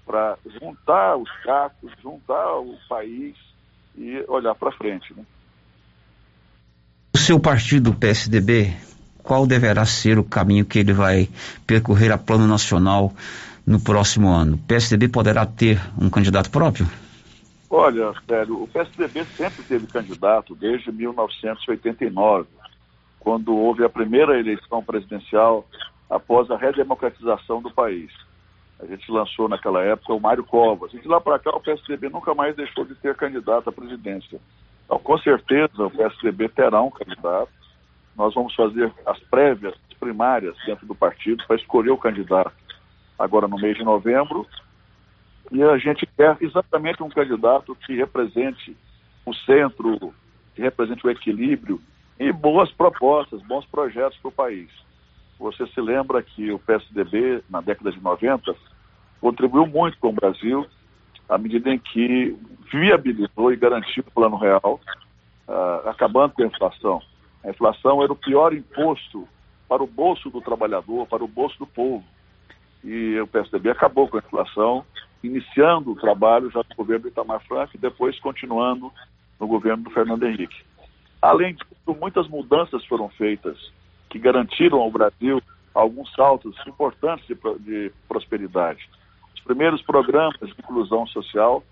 [0.04, 3.34] para juntar os cacos, juntar o país
[3.96, 5.12] e olhar para frente.
[5.16, 5.24] Né?
[7.14, 8.72] O seu partido, PSDB,
[9.22, 11.28] qual deverá ser o caminho que ele vai
[11.66, 13.12] percorrer a plano nacional
[13.66, 14.54] no próximo ano?
[14.54, 16.86] O PSDB poderá ter um candidato próprio?
[17.68, 22.46] Olha, sério, o PSDB sempre teve candidato desde 1989,
[23.18, 25.66] quando houve a primeira eleição presidencial
[26.08, 28.10] após a redemocratização do país.
[28.78, 30.92] A gente lançou naquela época o Mário Covas.
[30.92, 34.38] E de lá para cá o PSDB nunca mais deixou de ter candidato à presidência.
[34.84, 37.50] Então, com certeza, o PSDB terá um candidato.
[38.14, 42.52] Nós vamos fazer as prévias, as primárias dentro do partido para escolher o candidato
[43.18, 44.46] agora no mês de novembro.
[45.50, 48.76] E a gente quer exatamente um candidato que represente
[49.24, 50.14] o centro,
[50.54, 51.80] que represente o equilíbrio
[52.18, 54.70] e boas propostas, bons projetos para o país.
[55.38, 58.54] Você se lembra que o PSDB, na década de 90,
[59.20, 60.66] contribuiu muito com o Brasil,
[61.28, 62.36] à medida em que
[62.72, 64.80] viabilizou e garantiu o Plano Real,
[65.48, 67.02] uh, acabando com a inflação.
[67.44, 69.28] A inflação era o pior imposto
[69.68, 72.04] para o bolso do trabalhador, para o bolso do povo.
[72.82, 74.84] E o PSDB acabou com a inflação,
[75.22, 78.92] iniciando o trabalho já no governo Itamar Franco e depois continuando
[79.38, 80.64] no governo do Fernando Henrique.
[81.20, 83.72] Além disso, muitas mudanças foram feitas
[84.08, 85.42] que garantiram ao Brasil
[85.74, 88.88] alguns saltos importantes de, de prosperidade.
[89.34, 91.62] Os primeiros programas de inclusão social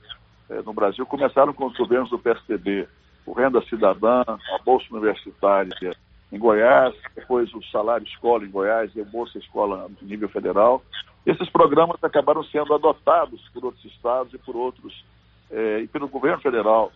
[0.50, 2.86] eh, no Brasil começaram com os governos do PSDB,
[3.24, 5.96] o Renda Cidadã, a Bolsa Universitária
[6.30, 10.82] em Goiás, depois o Salário Escola em Goiás e a Bolsa Escola no nível federal.
[11.24, 15.04] Esses programas acabaram sendo adotados por outros estados e por outros,
[15.50, 16.92] eh, e pelo governo federal.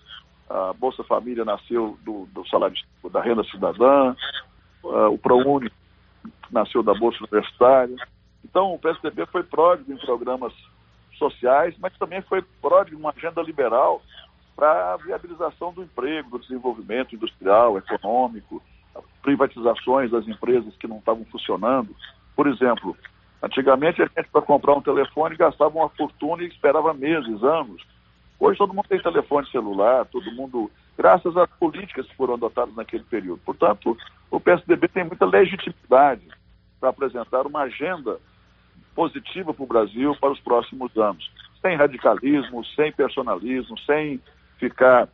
[0.50, 2.76] A Bolsa Família nasceu do, do salário
[3.10, 4.14] da renda cidadã,
[4.84, 5.70] uh, o ProUni
[6.50, 7.96] nasceu da Bolsa Universitária.
[8.44, 10.52] Então, o PSDB foi pródigo em programas
[11.16, 14.00] sociais, mas também foi pródigo em uma agenda liberal
[14.56, 18.62] para a viabilização do emprego, do desenvolvimento industrial, econômico,
[19.22, 21.94] privatizações das empresas que não estavam funcionando.
[22.34, 22.96] Por exemplo,
[23.42, 27.84] antigamente a gente para comprar um telefone gastava uma fortuna e esperava meses, anos.
[28.40, 33.04] Hoje todo mundo tem telefone celular, todo mundo graças às políticas que foram adotadas naquele
[33.04, 33.40] período.
[33.44, 33.96] Portanto,
[34.30, 36.26] o PSDB tem muita legitimidade
[36.80, 38.18] para apresentar uma agenda
[38.94, 41.30] positiva para o Brasil para os próximos anos,
[41.62, 44.20] sem radicalismo, sem personalismo, sem
[44.58, 45.08] ficar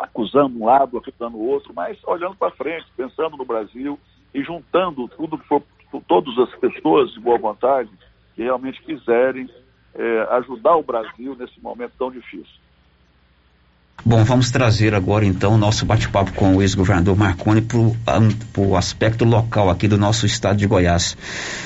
[0.00, 3.98] acusando um lado, acusando o outro, mas olhando para frente, pensando no Brasil
[4.34, 5.62] e juntando tudo que for,
[6.08, 7.90] todas as pessoas de boa vontade
[8.34, 9.48] que realmente quiserem
[9.94, 12.61] é, ajudar o Brasil nesse momento tão difícil.
[14.04, 19.24] Bom, vamos trazer agora então o nosso bate-papo com o ex-governador Marconi para o aspecto
[19.24, 21.16] local aqui do nosso estado de Goiás.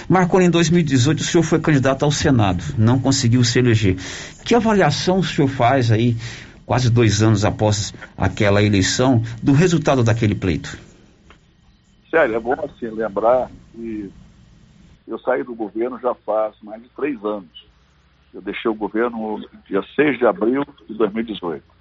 [0.07, 3.97] Marconi, em 2018 o senhor foi candidato ao Senado, não conseguiu se eleger.
[4.45, 6.14] Que avaliação o senhor faz aí,
[6.66, 10.78] quase dois anos após aquela eleição, do resultado daquele pleito?
[12.11, 14.12] Sério, é bom assim lembrar que
[15.09, 17.66] eu saí do governo já faz mais de três anos.
[18.34, 21.76] Eu deixei o governo dia 6 de abril de 2018.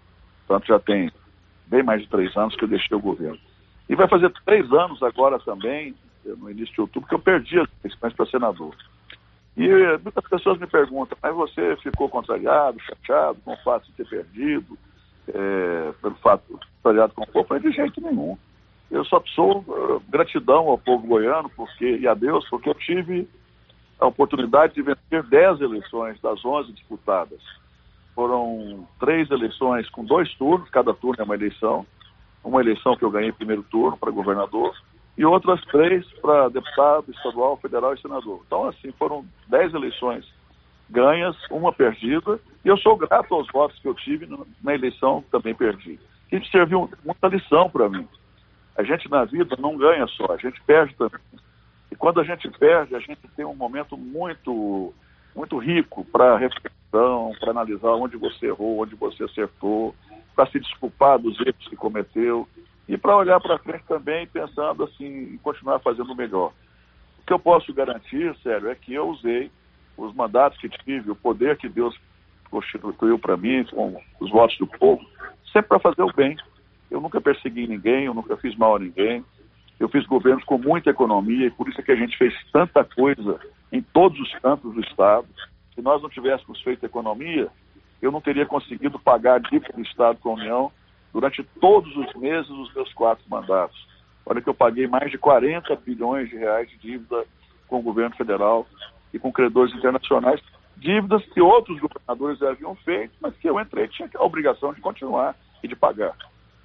[0.47, 1.11] Portanto, já tem
[1.67, 3.39] bem mais de três anos que eu deixei o governo.
[3.89, 7.67] E vai fazer três anos agora também, no início de outubro, que eu perdi as
[7.83, 8.75] eleições para senador.
[9.57, 9.67] E
[10.03, 14.77] muitas pessoas me perguntam, mas você ficou contrariado, chateado com o fato de ter perdido,
[15.27, 17.55] é, pelo fato de contrariado com o povo?
[17.55, 18.37] Eu de jeito nenhum.
[18.91, 23.27] Eu só sou uh, gratidão ao povo goiano porque, e a Deus, porque eu tive
[23.99, 27.41] a oportunidade de vencer dez eleições das onze disputadas.
[28.15, 31.85] Foram três eleições com dois turnos, cada turno é uma eleição.
[32.43, 34.73] Uma eleição que eu ganhei primeiro turno para governador,
[35.17, 38.41] e outras três para deputado estadual, federal e senador.
[38.45, 40.25] Então, assim, foram dez eleições
[40.89, 44.27] ganhas, uma perdida, e eu sou grato aos votos que eu tive
[44.61, 45.99] na eleição que também perdi.
[46.31, 48.07] Isso serviu muita lição para mim.
[48.77, 51.21] A gente na vida não ganha só, a gente perde também.
[51.91, 54.93] E quando a gente perde, a gente tem um momento muito,
[55.33, 56.37] muito rico para
[57.39, 59.95] para analisar onde você errou, onde você acertou,
[60.35, 62.47] para se desculpar dos erros que cometeu
[62.87, 66.51] e para olhar para frente também pensando assim em continuar fazendo o melhor.
[67.19, 69.49] O que eu posso garantir, sério, é que eu usei
[69.97, 71.97] os mandatos que tive, o poder que Deus
[72.51, 75.03] constituiu para mim, com os votos do povo,
[75.51, 76.37] sempre para fazer o bem.
[76.91, 79.23] Eu nunca persegui ninguém, eu nunca fiz mal a ninguém.
[79.79, 82.83] Eu fiz governos com muita economia e por isso é que a gente fez tanta
[82.83, 83.39] coisa
[83.71, 85.27] em todos os cantos do Estado.
[85.75, 87.49] Se nós não tivéssemos feito economia,
[88.01, 90.71] eu não teria conseguido pagar a dívida do Estado com a União
[91.13, 93.87] durante todos os meses dos meus quatro mandatos.
[94.25, 97.25] Olha que eu paguei mais de 40 bilhões de reais de dívida
[97.67, 98.65] com o governo federal
[99.13, 100.41] e com credores internacionais,
[100.77, 105.35] dívidas que outros governadores haviam feito, mas que eu entrei tinha a obrigação de continuar
[105.63, 106.15] e de pagar.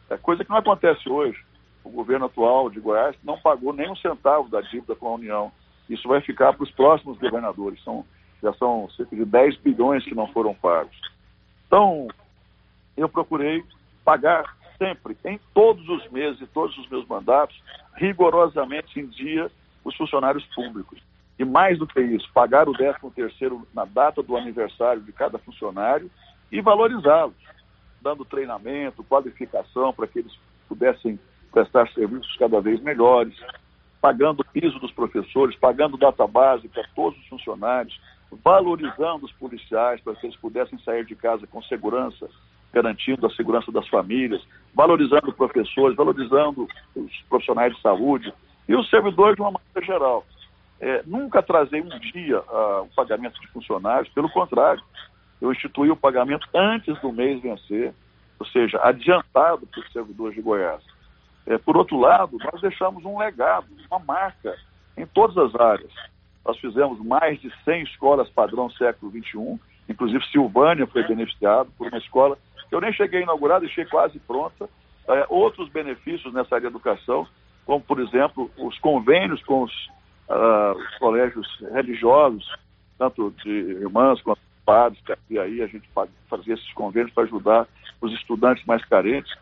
[0.08, 1.38] É coisa que não acontece hoje.
[1.84, 5.52] O governo atual de Goiás não pagou nem um centavo da dívida com a União.
[5.88, 7.82] Isso vai ficar para os próximos governadores.
[7.84, 8.04] São,
[8.42, 10.96] já são cerca de 10 bilhões que não foram pagos.
[11.66, 12.08] Então,
[12.96, 13.62] eu procurei
[14.04, 17.62] pagar sempre, em todos os meses, todos os meus mandatos,
[17.94, 19.50] rigorosamente em dia,
[19.84, 20.98] os funcionários públicos.
[21.38, 25.38] E mais do que isso, pagar o 13 terceiro na data do aniversário de cada
[25.38, 26.10] funcionário
[26.50, 27.34] e valorizá-los,
[28.00, 30.32] dando treinamento, qualificação para que eles
[30.68, 31.18] pudessem
[31.52, 33.34] prestar serviços cada vez melhores,
[34.00, 38.00] pagando o piso dos professores, pagando database para todos os funcionários,
[38.44, 42.28] valorizando os policiais para que eles pudessem sair de casa com segurança,
[42.72, 44.42] garantindo a segurança das famílias,
[44.74, 48.32] valorizando professores, valorizando os profissionais de saúde
[48.68, 50.24] e os servidores de uma maneira geral.
[50.80, 54.82] É, nunca atrasei um dia uh, o pagamento de funcionários, pelo contrário,
[55.40, 57.92] eu instituí o pagamento antes do mês vencer,
[58.38, 60.82] ou seja, adiantado para os servidores de Goiás.
[61.46, 64.54] É, por outro lado, nós deixamos um legado, uma marca
[64.96, 65.92] em todas as áreas.
[66.50, 69.56] Nós fizemos mais de 100 escolas padrão século XXI,
[69.88, 72.36] inclusive Silvânia foi beneficiado por uma escola
[72.68, 74.68] que eu nem cheguei a inaugurar, deixei quase pronta.
[75.08, 77.24] É, outros benefícios nessa área de educação,
[77.64, 79.72] como, por exemplo, os convênios com os,
[80.28, 82.44] uh, os colégios religiosos,
[82.98, 85.88] tanto de irmãs quanto de padres, que aí a gente
[86.28, 87.68] fazia esses convênios para ajudar
[88.00, 89.32] os estudantes mais carentes.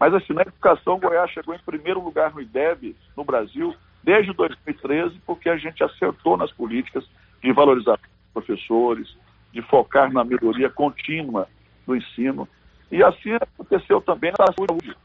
[0.00, 5.20] Mas, assim, na educação, Goiás chegou em primeiro lugar no IDEB no Brasil desde 2013,
[5.26, 7.04] porque a gente acertou nas políticas
[7.42, 7.98] de valorizar
[8.32, 9.14] professores,
[9.52, 11.48] de focar na melhoria contínua
[11.86, 12.48] do ensino.
[12.90, 14.96] E assim aconteceu também na saúde.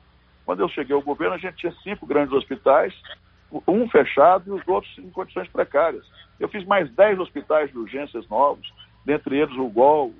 [0.45, 2.93] Quando eu cheguei ao governo, a gente tinha cinco grandes hospitais,
[3.67, 6.03] um fechado e os outros em condições precárias.
[6.39, 8.71] Eu fiz mais dez hospitais de urgências novos,
[9.05, 10.13] dentre eles o GOL,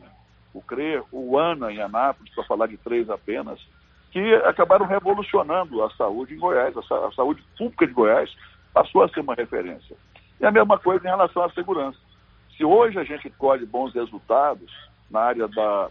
[0.54, 3.60] o CRE, o ANA em Anápolis, para falar de três apenas,
[4.12, 8.30] que acabaram revolucionando a saúde em Goiás, a saúde pública de Goiás
[8.74, 9.96] passou a ser uma referência.
[10.40, 12.00] E a mesma coisa em relação à segurança.
[12.58, 14.72] Se hoje a gente colhe bons resultados
[15.10, 15.90] na área da,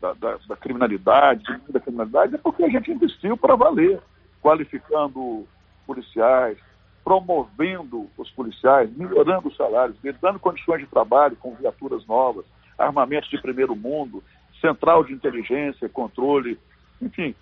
[0.00, 4.00] da, da, da criminalidade, da criminalidade, é porque a gente investiu para valer,
[4.42, 5.46] qualificando
[5.86, 6.58] policiais,
[7.04, 12.44] promovendo os policiais, melhorando os salários dando condições de trabalho com viaturas novas,
[12.76, 14.22] armamentos de primeiro mundo,
[14.60, 16.58] central de inteligência, controle,
[17.00, 17.34] enfim.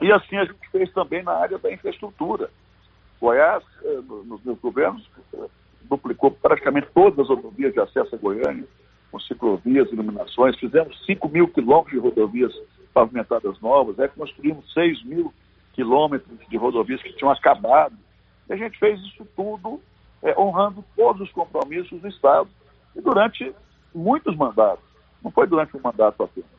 [0.00, 2.50] E assim a gente fez também na área da infraestrutura.
[3.22, 5.46] Goiás, eh, nos meus governos, eh,
[5.82, 8.66] duplicou praticamente todas as rodovias de acesso a Goiânia,
[9.12, 10.58] com ciclovias, iluminações.
[10.58, 12.52] Fizemos 5 mil quilômetros de rodovias
[12.92, 15.32] pavimentadas novas, é, construímos 6 mil
[15.72, 17.94] quilômetros de rodovias que tinham acabado.
[18.50, 19.80] E a gente fez isso tudo
[20.20, 22.48] é, honrando todos os compromissos do Estado
[22.96, 23.54] e durante
[23.94, 24.84] muitos mandatos.
[25.22, 26.50] Não foi durante um mandato apenas.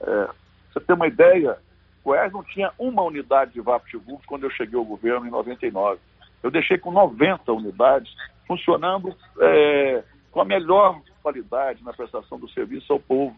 [0.00, 0.28] É,
[0.72, 1.56] você tem uma ideia,
[2.04, 6.00] Goiás não tinha uma unidade de VaptVupt quando eu cheguei ao governo em 99.
[6.42, 8.10] Eu deixei com 90 unidades
[8.46, 13.36] funcionando é, com a melhor qualidade na prestação do serviço ao povo.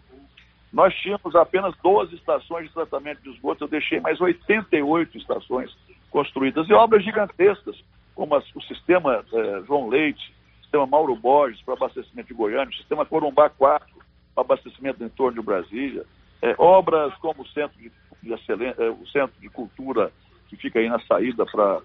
[0.72, 5.70] Nós tínhamos apenas 12 estações de tratamento de esgoto, eu deixei mais 88 estações
[6.10, 7.76] construídas e obras gigantescas,
[8.14, 10.32] como as, o sistema é, João Leite,
[10.62, 13.86] sistema Mauro Borges para abastecimento de Goiânia, sistema Corumbá 4
[14.34, 16.04] para abastecimento do entorno de Brasília,
[16.40, 17.92] é, obras como o Centro de,
[18.22, 20.12] de Excelência, é, o Centro de Cultura
[20.48, 21.80] que fica aí na saída para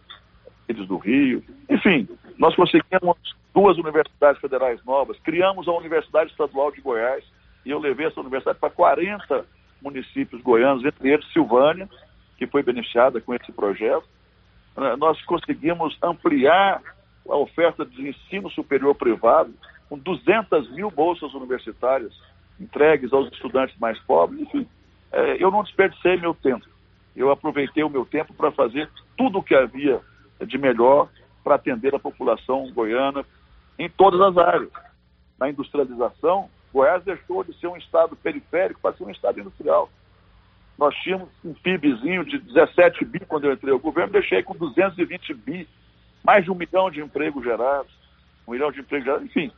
[0.68, 1.42] eles do Rio.
[1.70, 2.08] Enfim,
[2.38, 3.18] nós conseguimos
[3.54, 7.24] duas universidades federais novas, criamos a Universidade Estadual de Goiás
[7.66, 9.46] e eu levei essa universidade para 40
[9.82, 11.90] municípios goianos, entre eles Silvânia,
[12.38, 14.06] que foi beneficiada com esse projeto.
[14.78, 16.82] eh, nós conseguimos ampliar
[17.28, 19.54] a oferta de ensino superior privado
[19.90, 22.14] com 200 mil bolsas universitárias
[22.60, 24.42] entregues aos estudantes mais pobres.
[24.42, 24.68] Enfim,
[25.12, 26.66] é, eu não desperdicei meu tempo.
[27.16, 30.00] Eu aproveitei o meu tempo para fazer tudo o que havia
[30.46, 31.10] de melhor
[31.44, 33.26] para atender a população goiana
[33.80, 34.72] em todas as áreas.
[35.40, 39.90] Na industrialização, Goiás deixou de ser um estado periférico para ser um estado industrial.
[40.78, 45.34] Nós tínhamos um PIBzinho de 17 bi quando eu entrei no governo, deixei com 220
[45.34, 45.68] bi,
[46.24, 47.92] mais de um milhão de empregos gerados,
[48.48, 49.52] um milhão de empregos gerados, enfim.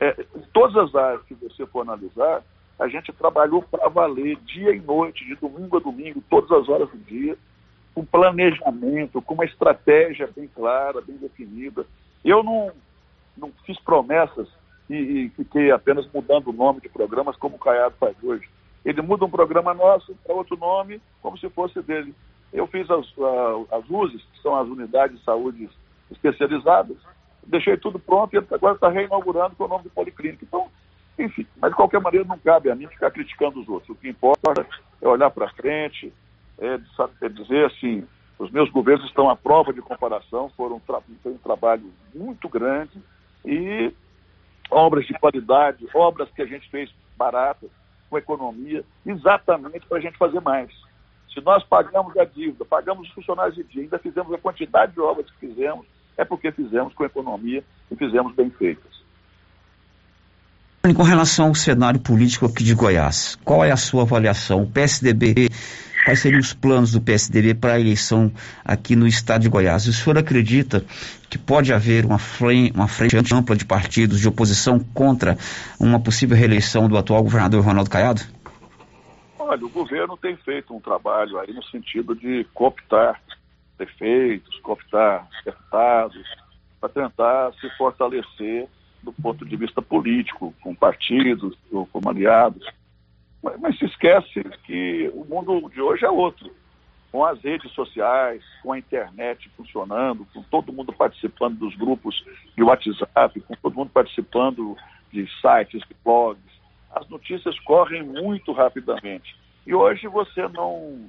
[0.00, 2.42] É, em todas as áreas que você for analisar,
[2.78, 6.88] a gente trabalhou para valer dia e noite, de domingo a domingo, todas as horas
[6.90, 7.36] do dia,
[7.94, 11.86] com planejamento, com uma estratégia bem clara, bem definida.
[12.24, 12.72] Eu não,
[13.36, 14.48] não fiz promessas
[14.88, 18.48] e, e fiquei apenas mudando o nome de programas como o Caiado faz hoje.
[18.84, 22.14] Ele muda um programa nosso para outro nome, como se fosse dele.
[22.52, 23.06] Eu fiz as,
[23.70, 25.70] as USES, que são as unidades de saúde
[26.10, 26.96] especializadas,
[27.46, 30.44] deixei tudo pronto e agora está reinaugurando com o nome de Policlínica.
[30.44, 30.68] Então,
[31.18, 33.90] enfim, mas de qualquer maneira não cabe a mim ficar criticando os outros.
[33.90, 34.66] O que importa
[35.00, 36.12] é olhar para frente,
[36.58, 36.78] é,
[37.20, 38.06] é, dizer assim,
[38.38, 43.00] os meus governos estão à prova de comparação, foram tra um trabalho muito grande
[43.44, 43.92] e
[44.70, 47.70] obras de qualidade, obras que a gente fez baratas,
[48.08, 50.70] com economia, exatamente para a gente fazer mais.
[51.32, 55.00] Se nós pagamos a dívida, pagamos os funcionários de dia, ainda fizemos a quantidade de
[55.00, 55.86] obras que fizemos,
[56.16, 58.91] é porque fizemos com economia e fizemos bem feitas.
[60.82, 64.64] Com relação ao cenário político aqui de Goiás, qual é a sua avaliação?
[64.64, 65.48] O PSDB,
[66.04, 68.32] quais seriam os planos do PSDB para a eleição
[68.64, 69.86] aqui no estado de Goiás?
[69.86, 70.84] O senhor acredita
[71.30, 75.38] que pode haver uma frente, uma frente ampla de partidos de oposição contra
[75.78, 78.22] uma possível reeleição do atual governador Ronaldo Caiado?
[79.38, 83.22] Olha, o governo tem feito um trabalho aí no sentido de cooptar
[83.78, 86.26] prefeitos, cooptar deputados,
[86.80, 88.68] para tentar se fortalecer
[89.02, 91.56] do ponto de vista político, com partidos,
[91.92, 92.64] como aliados.
[93.42, 96.50] Mas, mas se esquece que o mundo de hoje é outro
[97.12, 102.24] com as redes sociais, com a internet funcionando, com todo mundo participando dos grupos
[102.56, 104.74] de WhatsApp, com todo mundo participando
[105.12, 106.42] de sites, de blogs,
[106.90, 109.36] as notícias correm muito rapidamente.
[109.66, 111.06] E hoje você não,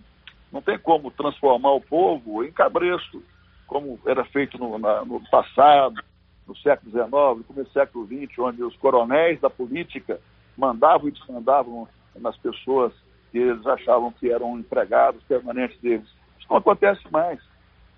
[0.51, 3.23] não tem como transformar o povo em cabresto,
[3.65, 6.03] como era feito no, na, no passado,
[6.47, 10.19] no século XIX, no começo do século XX, onde os coronéis da política
[10.57, 12.93] mandavam e desmandavam nas pessoas
[13.31, 16.07] que eles achavam que eram empregados permanentes deles.
[16.37, 17.39] Isso não acontece mais.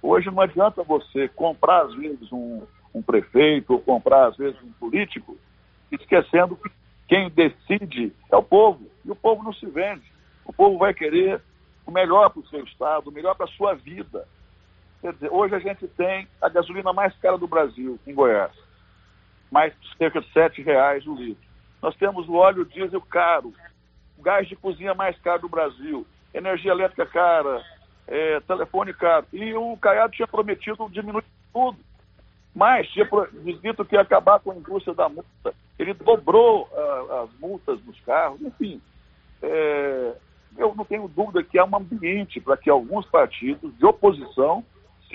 [0.01, 2.61] Hoje não adianta você comprar, às vezes, um,
[2.93, 5.37] um prefeito ou comprar, às vezes, um político,
[5.91, 6.69] esquecendo que
[7.07, 8.87] quem decide é o povo.
[9.03, 10.03] E o povo não se vende.
[10.45, 11.41] O povo vai querer
[11.85, 14.27] o melhor para o seu estado, o melhor para a sua vida.
[15.01, 18.51] Quer dizer, hoje a gente tem a gasolina mais cara do Brasil, em Goiás.
[19.51, 21.43] Mais cerca de R$ reais o litro.
[21.81, 23.53] Nós temos o óleo diesel caro,
[24.19, 27.63] gás de cozinha mais caro do Brasil, energia elétrica cara,
[28.07, 29.25] é, telefone caro.
[29.31, 31.23] E o Caiado tinha prometido diminuir
[31.53, 31.77] tudo.
[32.55, 33.07] Mas tinha
[33.61, 35.53] dito que ia acabar com a indústria da multa.
[35.77, 38.81] Ele dobrou uh, as multas nos carros, enfim.
[39.41, 40.15] É,
[40.57, 44.63] eu não tenho dúvida que há um ambiente para que alguns partidos de oposição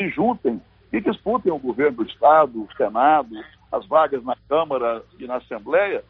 [0.00, 3.36] se juntem e disputem o governo do Estado, o Senado,
[3.70, 6.02] as vagas na Câmara e na Assembleia,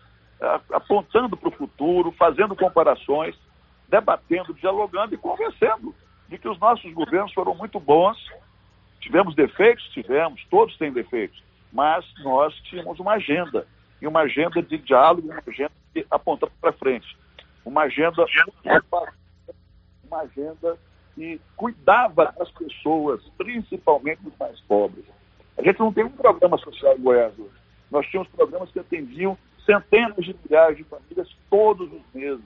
[0.73, 3.37] apontando para o futuro, fazendo comparações,
[3.89, 5.93] debatendo, dialogando e convencendo
[6.29, 8.17] de que os nossos governos foram muito bons.
[9.01, 9.85] Tivemos defeitos?
[9.89, 13.67] Tivemos, todos têm defeitos, mas nós tínhamos uma agenda,
[14.01, 17.19] e uma agenda de diálogo, uma agenda que apontava para frente,
[17.65, 18.25] uma agenda,
[20.05, 20.79] uma agenda
[21.21, 25.05] que cuidava das pessoas, principalmente dos mais pobres.
[25.59, 27.51] A gente não tem um programa social em Goiás hoje.
[27.91, 32.43] Nós tínhamos programas que atendiam centenas de milhares de famílias todos os meses.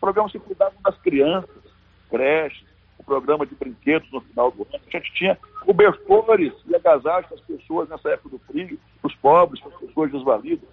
[0.00, 1.62] Programas que cuidavam das crianças,
[2.08, 2.64] creches,
[2.98, 4.82] o programa de brinquedos no final do ano.
[4.86, 5.36] A gente tinha
[5.66, 9.80] cobertores e agasalhos para as pessoas nessa época do frio, para os pobres, para as
[9.80, 10.68] pessoas desvalidas.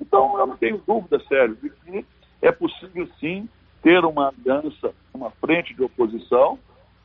[0.00, 2.04] Então, eu não tenho dúvida, sério, de que
[2.40, 3.48] é possível sim
[3.82, 6.58] ter uma aliança, uma frente de oposição,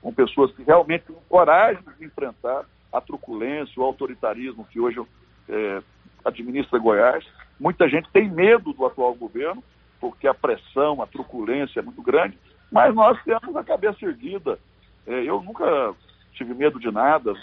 [0.08, 5.05] com pessoas que realmente têm coragem de enfrentar a truculência, o autoritarismo que hoje
[5.49, 5.82] é,
[6.24, 7.26] administra Goiás.
[7.60, 9.62] Muita gente tem medo do atual governo,
[9.99, 12.38] porque a pressão, a truculência é muito grande,
[12.72, 14.58] mas nós temos a cabeça erguida.
[15.05, 15.93] É, eu nunca
[16.32, 17.34] tive medo de nada.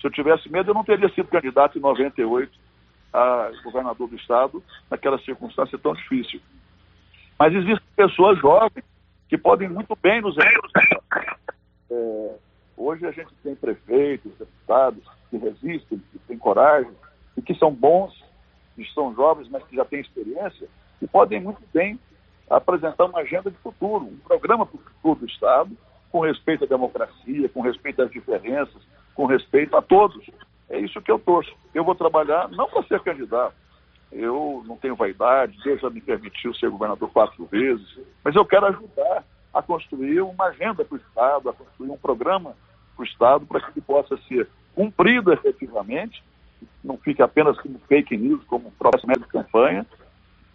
[0.00, 2.50] Se eu tivesse medo, eu não teria sido candidato em 98
[3.12, 6.40] a governador do estado, naquela circunstância tão difícil.
[7.38, 8.82] Mas existem pessoas jovens
[9.28, 10.34] que podem muito bem nos
[11.94, 12.38] é,
[12.76, 16.90] Hoje a gente tem prefeitos, deputados que resistem, que têm coragem
[17.36, 18.12] e que são bons,
[18.74, 20.68] que são jovens, mas que já têm experiência
[21.00, 21.98] e podem muito bem
[22.50, 25.70] apresentar uma agenda de futuro, um programa para o futuro do Estado,
[26.10, 28.82] com respeito à democracia, com respeito às diferenças,
[29.14, 30.28] com respeito a todos.
[30.68, 31.54] É isso que eu torço.
[31.72, 33.54] Eu vou trabalhar não para ser candidato.
[34.12, 38.66] Eu não tenho vaidade, Deus já me permitiu ser governador quatro vezes, mas eu quero
[38.66, 39.24] ajudar
[39.54, 42.56] a construir uma agenda para o Estado, a construir um programa
[42.96, 46.22] para o Estado para que ele possa ser cumprido efetivamente,
[46.82, 49.86] não fique apenas como fake news, como processo de campanha,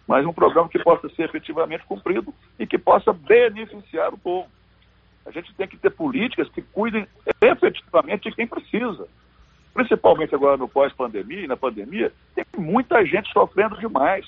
[0.06, 4.48] mas um programa que possa ser efetivamente cumprido e que possa beneficiar o povo.
[5.24, 7.06] A gente tem que ter políticas que cuidem
[7.40, 9.06] efetivamente de quem precisa.
[9.72, 14.26] Principalmente agora no pós-pandemia e na pandemia, tem muita gente sofrendo demais.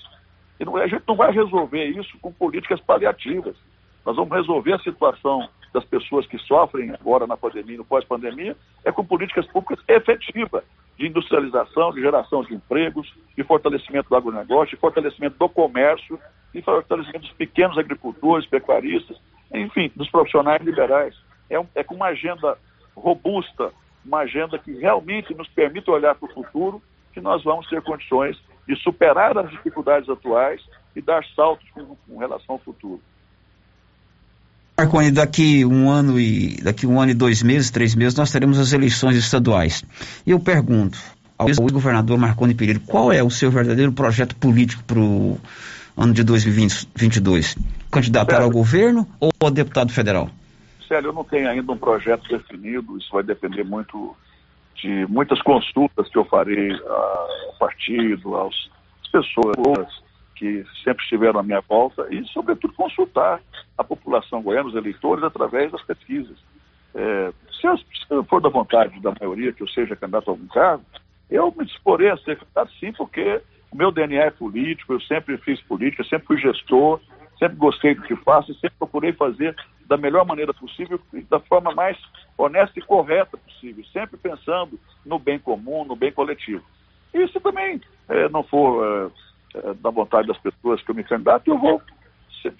[0.60, 3.56] E não, a gente não vai resolver isso com políticas paliativas.
[4.05, 8.57] Nós vamos resolver a situação das pessoas que sofrem agora na pandemia e no pós-pandemia
[8.84, 10.64] é com políticas públicas efetivas
[10.98, 16.18] de industrialização, de geração de empregos, de fortalecimento do agronegócio, de fortalecimento do comércio,
[16.53, 19.16] de fortalecimento dos pequenos agricultores, pecuaristas,
[19.53, 21.16] enfim, dos profissionais liberais.
[21.48, 22.59] É, um, é com uma agenda
[22.94, 23.72] robusta,
[24.05, 26.82] uma agenda que realmente nos permita olhar para o futuro,
[27.12, 30.62] que nós vamos ter condições de superar as dificuldades atuais
[30.94, 33.00] e dar saltos com, com relação ao futuro.
[34.83, 38.59] Marconi, daqui um ano e daqui um ano e dois meses, três meses, nós teremos
[38.59, 39.85] as eleições estaduais.
[40.26, 40.99] E eu pergunto
[41.39, 45.39] ao ex-governador Marconi Pereira, qual é o seu verdadeiro projeto político para o
[45.97, 47.57] ano de 2022?
[47.93, 50.28] Candidatar ao governo ou a deputado federal?
[50.89, 54.16] Célio, eu não tenho ainda um projeto definido, isso vai depender muito
[54.83, 58.55] de muitas consultas que eu farei ao partido, às
[59.12, 60.01] pessoas
[60.43, 63.40] que sempre estiveram à minha volta e, sobretudo, consultar
[63.78, 66.36] a população goiana, os eleitores, através das pesquisas.
[66.97, 70.49] É, se, eu, se for da vontade da maioria que eu seja candidato a algum
[70.49, 70.84] cargo,
[71.30, 73.40] eu me disporei a ser candidato sim, porque
[73.70, 76.99] o meu DNA é político, eu sempre fiz política, sempre fui gestor,
[77.38, 79.55] sempre gostei do que faço e sempre procurei fazer
[79.86, 81.97] da melhor maneira possível e da forma mais
[82.36, 84.76] honesta e correta possível, sempre pensando
[85.07, 86.64] no bem comum, no bem coletivo.
[87.14, 89.32] E se também é, não for é,
[89.80, 91.82] da vontade das pessoas que eu me candidato, eu vou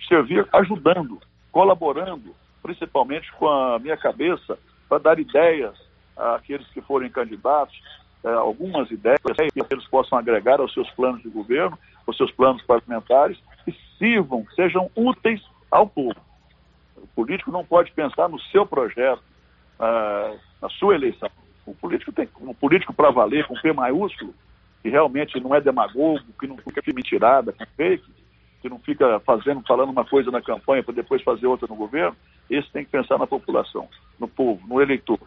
[0.09, 1.19] servir ajudando,
[1.51, 5.75] colaborando, principalmente com a minha cabeça, para dar ideias
[6.17, 7.81] àqueles que forem candidatos,
[8.25, 12.63] é, algumas ideias que eles possam agregar aos seus planos de governo, aos seus planos
[12.63, 16.21] parlamentares, que sirvam, sejam úteis ao povo.
[16.97, 19.23] O político não pode pensar no seu projeto,
[19.81, 21.29] uh, na sua eleição.
[21.67, 24.35] O político tem um político para valer, com P maiúsculo,
[24.83, 28.05] que realmente não é demagogo, que não fica mentirada, com fake,
[28.61, 32.17] que não fica fazendo, falando uma coisa na campanha para depois fazer outra no governo,
[32.51, 35.19] esse tem que pensar na população, no povo, no eleitor.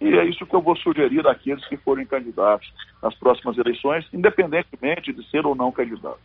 [0.00, 5.12] E é isso que eu vou sugerir àqueles que forem candidatos nas próximas eleições, independentemente
[5.12, 6.18] de ser ou não candidato.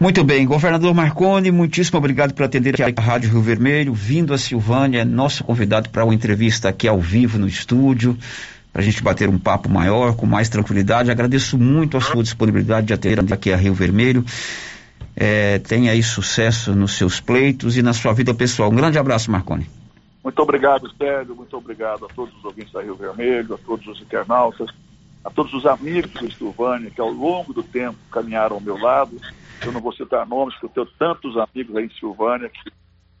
[0.00, 4.38] Muito bem, governador Marconi, muitíssimo obrigado por atender aqui a Rádio Rio Vermelho, vindo a
[4.38, 8.18] Silvânia, é nosso convidado para uma entrevista aqui ao vivo no estúdio
[8.74, 11.08] para a gente bater um papo maior, com mais tranquilidade.
[11.08, 14.24] Agradeço muito a sua disponibilidade de atender aqui a Rio Vermelho.
[15.14, 18.72] É, tenha aí sucesso nos seus pleitos e na sua vida pessoal.
[18.72, 19.70] Um grande abraço, Marconi.
[20.24, 21.36] Muito obrigado, Sérgio.
[21.36, 24.68] Muito obrigado a todos os ouvintes da Rio Vermelho, a todos os internautas,
[25.24, 29.20] a todos os amigos do Silvânia que ao longo do tempo caminharam ao meu lado.
[29.64, 32.72] Eu não vou citar nomes, porque eu tenho tantos amigos aí em Silvânia que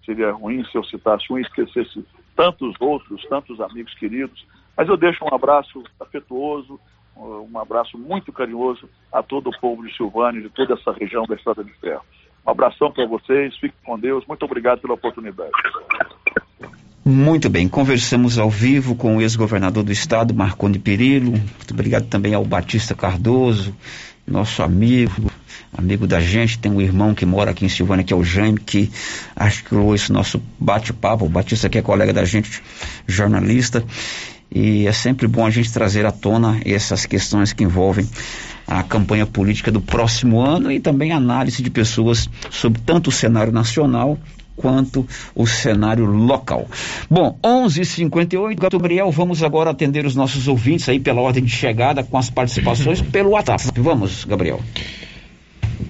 [0.04, 4.44] seria ruim se eu citasse um e esquecesse tantos outros, tantos amigos queridos
[4.76, 6.78] mas eu deixo um abraço afetuoso,
[7.16, 11.34] um abraço muito carinhoso a todo o povo de Silvânia, de toda essa região da
[11.34, 12.02] Estrada de Ferro.
[12.46, 15.52] Um abração para vocês, fiquem com Deus, muito obrigado pela oportunidade.
[17.06, 21.32] Muito bem, conversamos ao vivo com o ex-governador do estado, Marconi Perillo.
[21.32, 23.76] Muito obrigado também ao Batista Cardoso,
[24.26, 25.30] nosso amigo,
[25.76, 26.58] amigo da gente.
[26.58, 28.90] Tem um irmão que mora aqui em Silvânia, que é o Jaime, que
[29.36, 31.26] articulou esse nosso bate-papo.
[31.26, 32.62] O Batista, que é colega da gente,
[33.06, 33.84] jornalista.
[34.54, 38.08] E é sempre bom a gente trazer à tona essas questões que envolvem
[38.66, 43.52] a campanha política do próximo ano e também análise de pessoas sobre tanto o cenário
[43.52, 44.16] nacional
[44.56, 46.68] quanto o cenário local.
[47.10, 52.16] Bom, 11:58, Gabriel, vamos agora atender os nossos ouvintes aí pela ordem de chegada com
[52.16, 53.64] as participações pelo WhatsApp.
[53.74, 54.60] Vamos, Gabriel.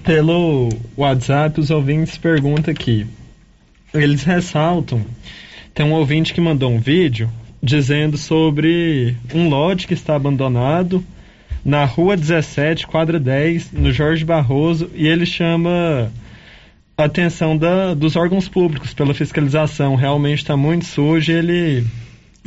[0.03, 3.05] Pelo WhatsApp, os ouvintes perguntam aqui.
[3.93, 5.05] Eles ressaltam.
[5.73, 7.29] Tem um ouvinte que mandou um vídeo
[7.65, 11.03] dizendo sobre um lote que está abandonado
[11.65, 16.11] na rua 17, quadra 10, no Jorge Barroso, e ele chama
[16.95, 19.95] atenção da, dos órgãos públicos pela fiscalização.
[19.95, 21.83] Realmente está muito sujo ele.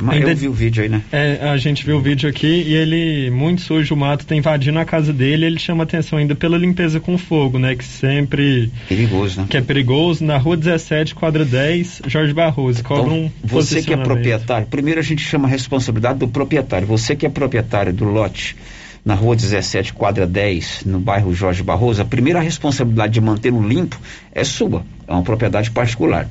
[0.01, 1.01] Mas ainda- eu vi o vídeo aí, né?
[1.11, 4.79] É, a gente viu o vídeo aqui e ele, muito sujo, o mato está invadindo
[4.79, 5.45] a casa dele.
[5.45, 7.75] Ele chama atenção ainda pela limpeza com fogo, né?
[7.75, 8.71] Que sempre.
[8.87, 9.47] Perigoso, né?
[9.49, 10.23] Que é perigoso.
[10.23, 12.83] Na rua 17, quadra 10, Jorge Barroso.
[12.83, 16.87] Cobra um Então, você que é proprietário, primeiro a gente chama a responsabilidade do proprietário.
[16.87, 18.55] Você que é proprietário do lote
[19.03, 23.99] na rua 17, quadra 10, no bairro Jorge Barroso, a primeira responsabilidade de mantê-lo limpo
[24.33, 26.29] é sua, é uma propriedade particular.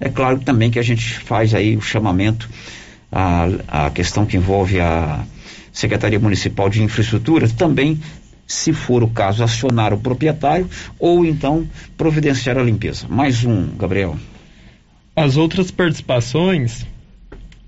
[0.00, 2.48] É claro também que a gente faz aí o chamamento
[3.10, 3.46] à,
[3.86, 5.24] à questão que envolve a
[5.72, 8.00] Secretaria Municipal de Infraestrutura, também,
[8.46, 13.06] se for o caso, acionar o proprietário ou então providenciar a limpeza.
[13.08, 14.16] Mais um, Gabriel.
[15.14, 16.86] As outras participações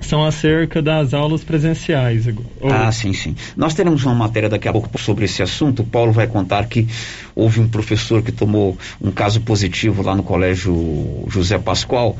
[0.00, 2.26] são acerca das aulas presenciais.
[2.60, 3.34] Ou- Ah, sim, sim.
[3.56, 5.82] Nós teremos uma matéria daqui a pouco sobre esse assunto.
[5.82, 6.86] O Paulo vai contar que
[7.34, 12.16] houve um professor que tomou um caso positivo lá no colégio José Pascoal.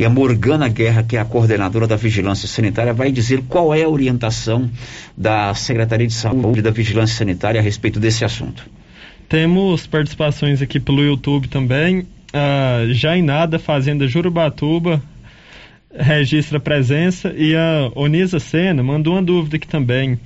[0.00, 3.82] E a Morgana Guerra, que é a coordenadora da Vigilância Sanitária, vai dizer qual é
[3.82, 4.70] a orientação
[5.14, 8.64] da Secretaria de Saúde e da Vigilância Sanitária a respeito desse assunto.
[9.28, 12.06] Temos participações aqui pelo YouTube também.
[12.32, 15.02] A Jainada Fazenda Jurubatuba
[15.94, 20.18] registra presença e a Onisa Sena mandou uma dúvida aqui também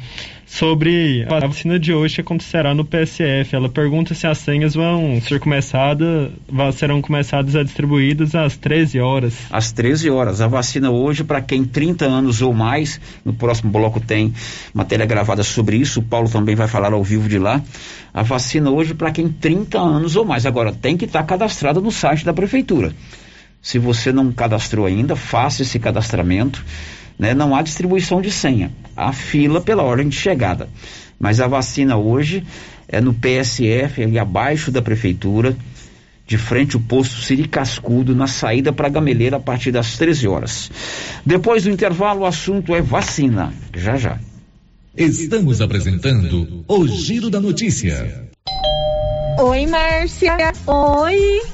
[0.46, 3.56] sobre a vacina de hoje acontecerá no PSF.
[3.56, 6.30] Ela pergunta se as senhas vão ser começadas,
[6.74, 9.34] serão começadas a distribuídas às 13 horas.
[9.50, 10.40] às 13 horas.
[10.40, 14.32] A vacina hoje, para quem 30 anos ou mais, no próximo bloco tem
[14.72, 17.60] matéria gravada sobre isso, o Paulo também vai falar ao vivo de lá.
[18.12, 20.46] A vacina hoje para quem 30 anos ou mais.
[20.46, 22.92] Agora, tem que estar cadastrada no site da prefeitura.
[23.64, 26.62] Se você não cadastrou ainda, faça esse cadastramento.
[27.18, 27.32] Né?
[27.32, 28.70] Não há distribuição de senha.
[28.94, 30.68] Há fila pela ordem de chegada.
[31.18, 32.44] Mas a vacina hoje
[32.86, 35.56] é no PSF, ali abaixo da prefeitura,
[36.26, 40.70] de frente ao posto Siri Cascudo, na saída para Gameleira, a partir das 13 horas.
[41.24, 43.50] Depois do intervalo, o assunto é vacina.
[43.74, 44.18] Já já.
[44.94, 48.28] Estamos apresentando o Giro da Notícia.
[49.38, 50.36] Oi, Márcia.
[50.66, 51.53] Oi.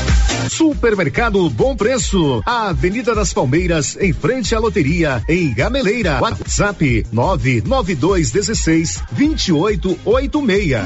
[0.49, 6.19] Supermercado Bom Preço, a Avenida das Palmeiras, em frente à loteria, em Gameleira.
[6.21, 10.81] WhatsApp 99216 2886.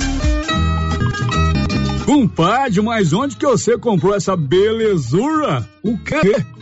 [2.06, 5.68] Compadre, mas onde que você comprou essa belezura?
[5.82, 6.36] O quê?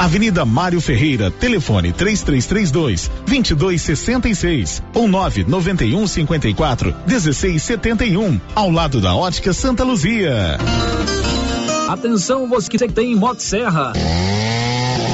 [0.00, 9.84] Avenida Mário Ferreira, telefone 3332 2266 ou 991 54 1671, ao lado da Ótica Santa
[9.84, 10.56] Luzia.
[11.86, 13.92] Atenção, você que tem Motosserra.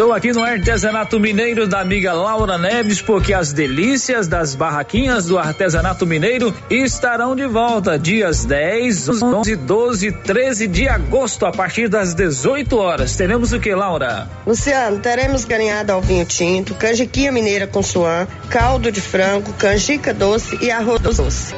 [0.00, 5.38] Estou aqui no Artesanato Mineiro da amiga Laura Neves, porque as delícias das barraquinhas do
[5.38, 12.14] Artesanato Mineiro estarão de volta dias 10, 11, 12 13 de agosto, a partir das
[12.14, 13.14] 18 horas.
[13.14, 14.26] Teremos o que, Laura?
[14.46, 20.56] Luciano, teremos galinhada ao vinho tinto, canjiquinha mineira com suã, caldo de frango, canjica doce
[20.62, 21.54] e arroz doce.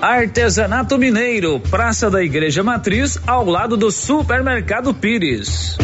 [0.00, 5.76] Artesanato Mineiro, Praça da Igreja Matriz, ao lado do Supermercado Pires.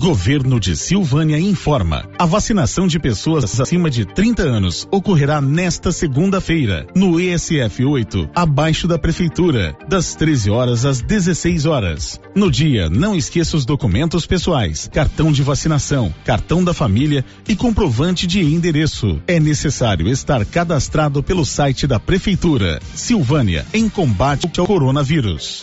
[0.00, 2.08] Governo de Silvânia informa.
[2.16, 8.86] A vacinação de pessoas acima de 30 anos ocorrerá nesta segunda-feira, no ESF 8, abaixo
[8.86, 12.20] da Prefeitura, das 13 horas às 16 horas.
[12.34, 18.24] No dia, não esqueça os documentos pessoais, cartão de vacinação, cartão da família e comprovante
[18.24, 19.20] de endereço.
[19.26, 22.80] É necessário estar cadastrado pelo site da Prefeitura.
[22.94, 25.62] Silvânia, em combate ao coronavírus.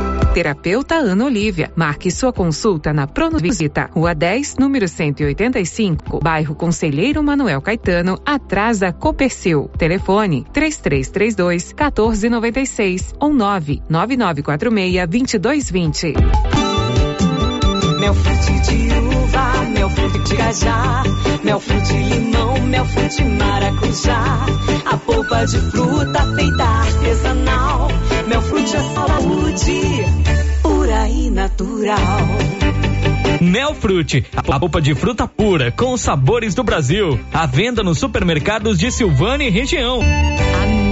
[0.33, 1.69] Terapeuta Ana Olivia.
[1.75, 8.93] Marque sua consulta na Pronovisita, Rua 10, número 185, bairro Conselheiro Manuel Caetano, atrás da
[8.93, 9.69] Copercil.
[9.77, 16.13] Telefone 3332 1496 ou 99946 2220.
[17.99, 21.03] Mel frute de uva, mel frute de cajá,
[21.43, 24.45] mel frute limão, mel frute maracujá.
[24.85, 27.87] A polpa de fruta feita artesanal.
[28.27, 29.81] Mel frute é saúde,
[30.61, 31.99] pura e natural.
[33.41, 37.19] Melfrute, a polpa de fruta pura com os sabores do Brasil.
[37.33, 39.99] À venda nos supermercados de Silvânia e região.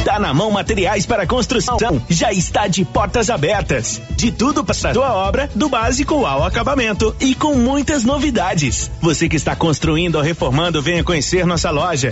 [0.03, 2.01] Tá na mão materiais para construção.
[2.09, 4.01] Já está de portas abertas.
[4.16, 8.90] De tudo para sua obra, do básico ao acabamento e com muitas novidades.
[9.02, 12.11] Você que está construindo ou reformando, venha conhecer nossa loja.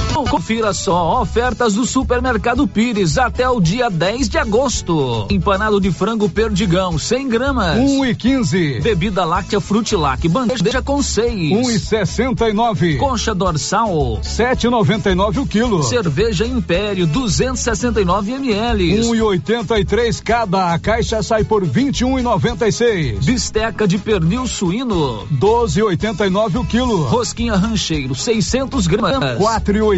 [0.13, 5.27] Confira só ofertas do Supermercado Pires até o dia 10 de agosto.
[5.29, 7.77] Empanado de frango perdigão, 100 gramas.
[7.77, 8.79] 1 e 15.
[8.81, 11.65] Bebida láctea Frutilac, bandeja com 6.
[11.65, 12.97] 1 e 69.
[12.97, 14.19] Concha dorsal.
[14.23, 15.83] 7,99 o quilo.
[15.83, 19.01] Cerveja Império, 269 ml.
[19.09, 20.73] 1 e 83 cada.
[20.73, 23.23] A caixa sai por 21,96.
[23.23, 25.27] Bisteca de pernil suíno.
[25.33, 27.03] 12,89 o quilo.
[27.03, 29.37] Rosquinha rancheiro, 600 gramas.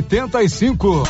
[0.03, 1.07] 4,85.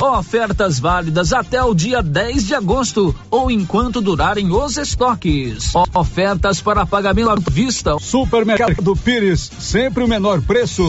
[0.00, 5.72] Ofertas válidas até o dia 10 de agosto ou enquanto durarem os estoques.
[5.94, 7.96] Ofertas para pagamento à vista.
[7.98, 10.84] Supermercado Pires, sempre o menor preço.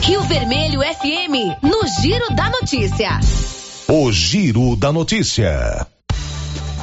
[0.00, 3.20] Rio Vermelho FM, no Giro da Notícia.
[3.86, 5.86] O Giro da Notícia.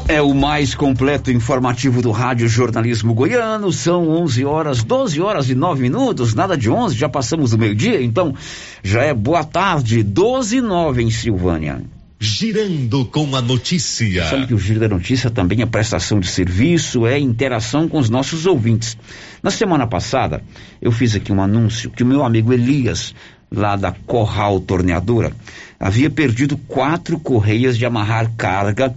[0.10, 3.74] É o mais completo informativo do Rádio Jornalismo Goiano.
[3.74, 8.02] São 11 horas, 12 horas e 9 minutos, nada de 11, já passamos do meio-dia,
[8.02, 8.34] então
[8.82, 11.82] já é boa tarde, 12 e 9 em Silvânia.
[12.18, 14.30] Girando com a notícia.
[14.30, 18.10] Sabe que o Giro da Notícia também é prestação de serviço, é interação com os
[18.10, 18.98] nossos ouvintes.
[19.44, 20.42] Na semana passada,
[20.82, 23.14] eu fiz aqui um anúncio que o meu amigo Elias,
[23.52, 25.34] lá da Corral Torneadora,
[25.78, 28.96] havia perdido quatro correias de amarrar carga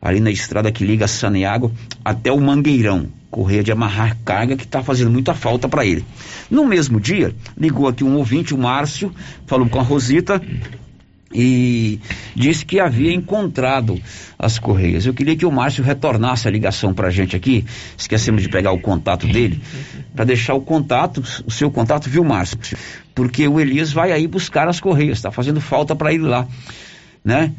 [0.00, 1.72] ali na estrada que liga Saneago
[2.04, 6.04] até o Mangueirão, correia de amarrar carga que está fazendo muita falta para ele.
[6.50, 9.12] No mesmo dia, ligou aqui um ouvinte, o Márcio,
[9.46, 10.40] falou com a Rosita
[11.32, 12.00] e
[12.34, 14.00] disse que havia encontrado
[14.38, 15.06] as correias.
[15.06, 17.64] Eu queria que o Márcio retornasse a ligação para a gente aqui.
[17.96, 19.60] Esquecemos de pegar o contato dele
[20.14, 22.58] para deixar o contato, o seu contato, viu, Márcio?
[23.14, 25.18] Porque o Elias vai aí buscar as correias.
[25.18, 26.48] Está fazendo falta para ele lá,
[27.24, 27.52] né?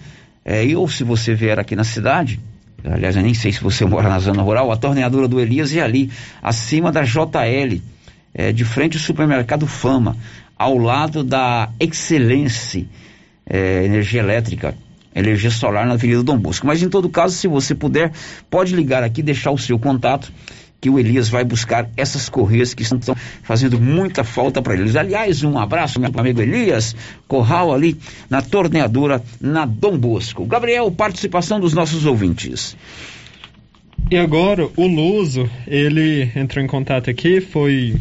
[0.44, 2.40] É, ou se você vier aqui na cidade,
[2.84, 5.82] aliás, eu nem sei se você mora na zona rural, a torneadora do Elias é
[5.82, 6.10] ali,
[6.42, 7.82] acima da JL,
[8.34, 10.18] é, de frente ao supermercado Fama,
[10.58, 12.86] ao lado da Excelência
[13.46, 14.76] é, Energia Elétrica,
[15.14, 16.66] energia solar na Avenida Dom Bosco.
[16.66, 18.12] Mas em todo caso, se você puder,
[18.50, 20.32] pode ligar aqui, deixar o seu contato
[20.82, 23.00] que o Elias vai buscar essas correias que estão
[23.44, 24.96] fazendo muita falta para eles.
[24.96, 26.96] Aliás, um abraço, meu amigo Elias,
[27.28, 27.96] Corral ali
[28.28, 30.44] na torneadora na Dom Bosco.
[30.46, 32.76] Gabriel, participação dos nossos ouvintes.
[34.10, 37.96] E agora, o Luso, ele entrou em contato aqui, foi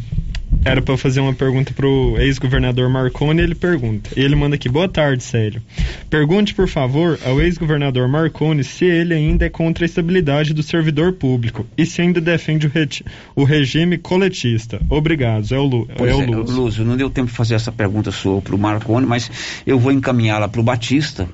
[0.65, 4.11] era para fazer uma pergunta pro ex-governador Marconi, ele pergunta.
[4.17, 5.63] Ele manda aqui: "Boa tarde, Célio.
[6.09, 11.13] Pergunte, por favor, ao ex-governador Marconi se ele ainda é contra a estabilidade do servidor
[11.15, 13.05] público e se ainda defende o, reti-
[13.35, 14.81] o regime coletista.
[14.89, 16.51] Obrigado, é o, Lu, Pois é o é, Luz.
[16.51, 19.31] Lúcio, não deu tempo de fazer essa pergunta sua para o Marconi, mas
[19.67, 21.29] eu vou encaminhá-la para o Batista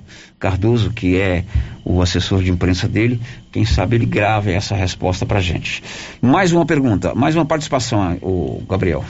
[0.47, 1.43] Cardoso, que é
[1.85, 3.20] o assessor de imprensa dele.
[3.51, 5.82] Quem sabe ele grave essa resposta para gente.
[6.23, 9.05] Mais uma pergunta, mais uma participação, o Gabriel.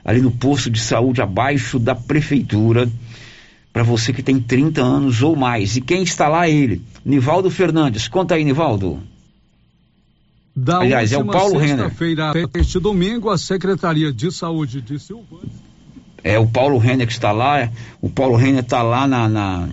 [0.04, 2.90] ali no posto de saúde abaixo da prefeitura,
[3.72, 5.76] para você que tem 30 anos ou mais.
[5.76, 8.08] E quem está lá é ele, Nivaldo Fernandes.
[8.08, 9.00] Conta aí, Nivaldo.
[10.56, 11.86] Da Aliás, é o Paulo Renner.
[11.86, 15.50] até este domingo, a Secretaria de Saúde de Silvânia
[16.22, 17.68] É o Paulo Renner que está lá.
[18.00, 19.68] O Paulo Renner está lá na, na-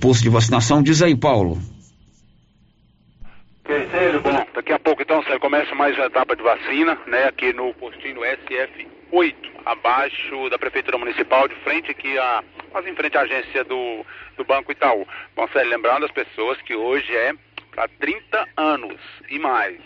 [0.00, 0.82] posto de vacinação.
[0.82, 1.58] Diz aí, Paulo.
[3.66, 7.52] Célio, bom, daqui a pouco então você começa mais uma etapa de vacina, né, aqui
[7.52, 9.34] no postinho SF8,
[9.64, 14.04] abaixo da Prefeitura Municipal, de frente aqui a, quase em frente à agência do,
[14.36, 15.06] do Banco Itaú.
[15.34, 17.32] Bom, Célio, lembrando as pessoas que hoje é
[17.74, 19.80] para 30 anos e mais.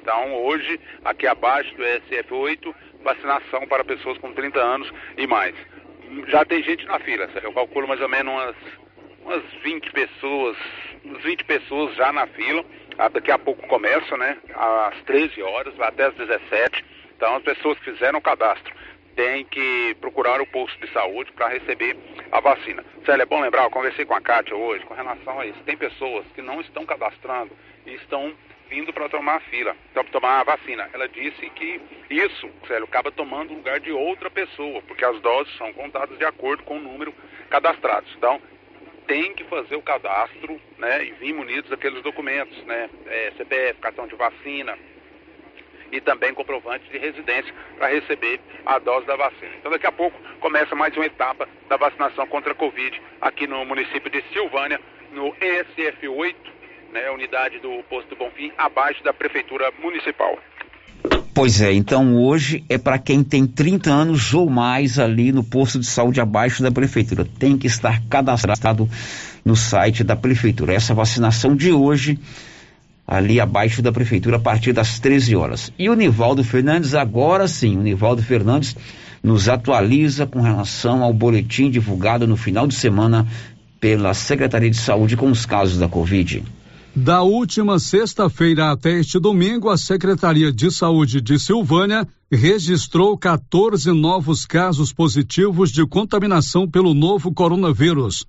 [0.00, 5.54] Então, hoje, aqui abaixo do SF8, vacinação para pessoas com 30 anos e mais.
[6.28, 8.56] Já tem gente na fila, eu calculo mais ou menos umas
[9.26, 10.56] umas 20 pessoas,
[11.04, 12.64] umas 20 pessoas já na fila.
[12.96, 14.38] Ah, Daqui a pouco começa, né?
[14.54, 16.84] Às 13 horas, até às 17.
[17.16, 18.72] Então, as pessoas que fizeram o cadastro
[19.16, 21.96] tem que procurar o posto de saúde para receber
[22.30, 22.84] a vacina.
[23.04, 25.58] Célia, é bom lembrar, eu conversei com a Kátia hoje com relação a isso.
[25.64, 27.50] Tem pessoas que não estão cadastrando
[27.86, 28.34] e estão
[28.68, 30.90] vindo para tomar a fila, para tomar a vacina.
[30.92, 31.80] Ela disse que
[32.10, 36.24] isso, Célio, acaba tomando o lugar de outra pessoa, porque as doses são contadas de
[36.24, 37.14] acordo com o número
[37.48, 38.06] cadastrado.
[38.18, 38.40] Então,
[39.06, 44.06] tem que fazer o cadastro, né, e vir munidos daqueles documentos, né, é, CPF, cartão
[44.06, 44.76] de vacina,
[45.92, 49.52] e também comprovante de residência para receber a dose da vacina.
[49.58, 53.64] Então daqui a pouco começa mais uma etapa da vacinação contra a Covid aqui no
[53.64, 54.80] município de Silvânia,
[55.12, 56.52] no ESF 8,
[56.92, 60.38] né, unidade do posto do Bonfim, abaixo da prefeitura municipal.
[61.36, 65.78] Pois é, então hoje é para quem tem 30 anos ou mais ali no posto
[65.78, 67.26] de saúde abaixo da prefeitura.
[67.38, 68.88] Tem que estar cadastrado
[69.44, 70.72] no site da prefeitura.
[70.72, 72.18] Essa vacinação de hoje
[73.06, 75.70] ali abaixo da prefeitura a partir das 13 horas.
[75.78, 78.74] E o Nivaldo Fernandes, agora sim, o Nivaldo Fernandes
[79.22, 83.26] nos atualiza com relação ao boletim divulgado no final de semana
[83.78, 86.42] pela Secretaria de Saúde com os casos da Covid.
[86.98, 94.46] Da última sexta-feira até este domingo, a Secretaria de Saúde de Silvânia registrou 14 novos
[94.46, 98.24] casos positivos de contaminação pelo novo coronavírus.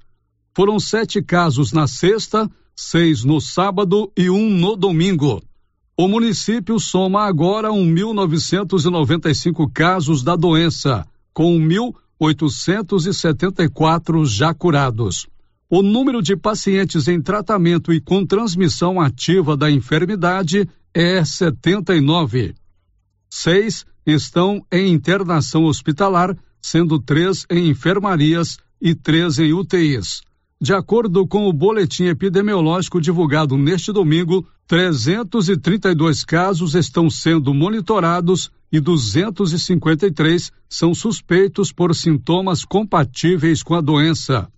[0.54, 5.42] Foram sete casos na sexta, seis no sábado e um no domingo.
[5.96, 15.26] O município soma agora 1.995 casos da doença, com 1.874 já curados.
[15.70, 22.56] O número de pacientes em tratamento e com transmissão ativa da enfermidade é 79.
[23.30, 30.22] Seis estão em internação hospitalar, sendo três em enfermarias e três em UTIs.
[30.60, 38.80] De acordo com o boletim epidemiológico divulgado neste domingo, 332 casos estão sendo monitorados e
[38.80, 44.50] 253 são suspeitos por sintomas compatíveis com a doença.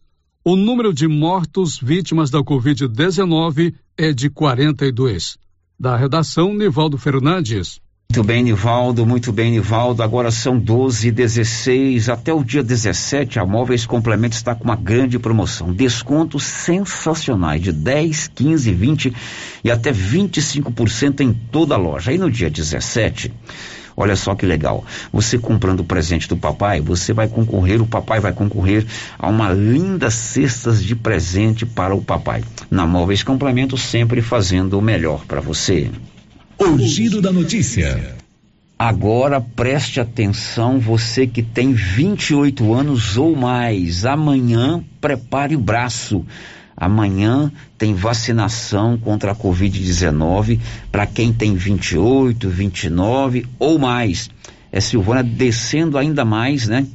[0.44, 5.38] O número de mortos vítimas da Covid-19 é de 42.
[5.78, 7.82] Da redação, Nivaldo Fernandes.
[8.10, 10.02] Muito bem, Nivaldo, muito bem, Nivaldo.
[10.02, 14.78] Agora são 12 e 16 Até o dia 17, a Móveis Complemento está com uma
[14.78, 15.74] grande promoção.
[15.74, 19.14] Descontos sensacionais de 10, 15, 20
[19.62, 22.12] e até 25% em toda a loja.
[22.12, 23.32] Aí no dia 17,
[24.00, 24.86] olha só que legal.
[25.12, 28.86] Você comprando o presente do papai, você vai concorrer, o papai vai concorrer
[29.20, 32.44] a uma linda cestas de presente para o papai.
[32.72, 35.92] Na Móveis Complemento, sempre fazendo o melhor para você.
[36.58, 38.18] O giro da notícia.
[38.78, 44.06] Agora preste atenção, você que tem 28 anos ou mais.
[44.06, 46.26] Amanhã prepare o braço.
[46.80, 54.30] Amanhã tem vacinação contra a Covid-19 para quem tem 28, 29 ou mais.
[54.72, 56.88] É Silvana descendo ainda mais, né?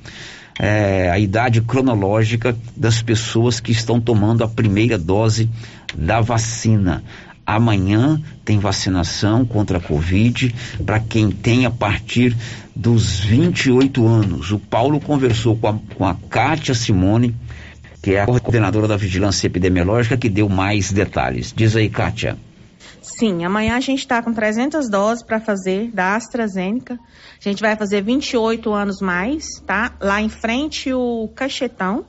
[0.59, 5.51] É, a idade cronológica das pessoas que estão tomando a primeira dose
[5.95, 7.05] da vacina.
[7.47, 10.55] Amanhã tem vacinação contra a Covid
[10.87, 12.35] para quem tem a partir
[12.75, 14.51] dos 28 anos.
[14.51, 17.35] O Paulo conversou com a, com a Kátia Simone,
[18.05, 21.55] que é a coordenadora da Vigilância Epidemiológica, que deu mais detalhes.
[21.57, 22.37] Diz aí, Kátia.
[23.01, 26.97] Sim, amanhã a gente está com 300 doses para fazer da AstraZeneca.
[26.97, 29.93] A gente vai fazer 28 anos mais, tá?
[30.03, 32.05] Lá em frente o Cachetão,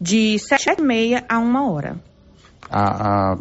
[0.00, 1.96] de 7h30 a 1 hora.
[2.70, 3.38] A, a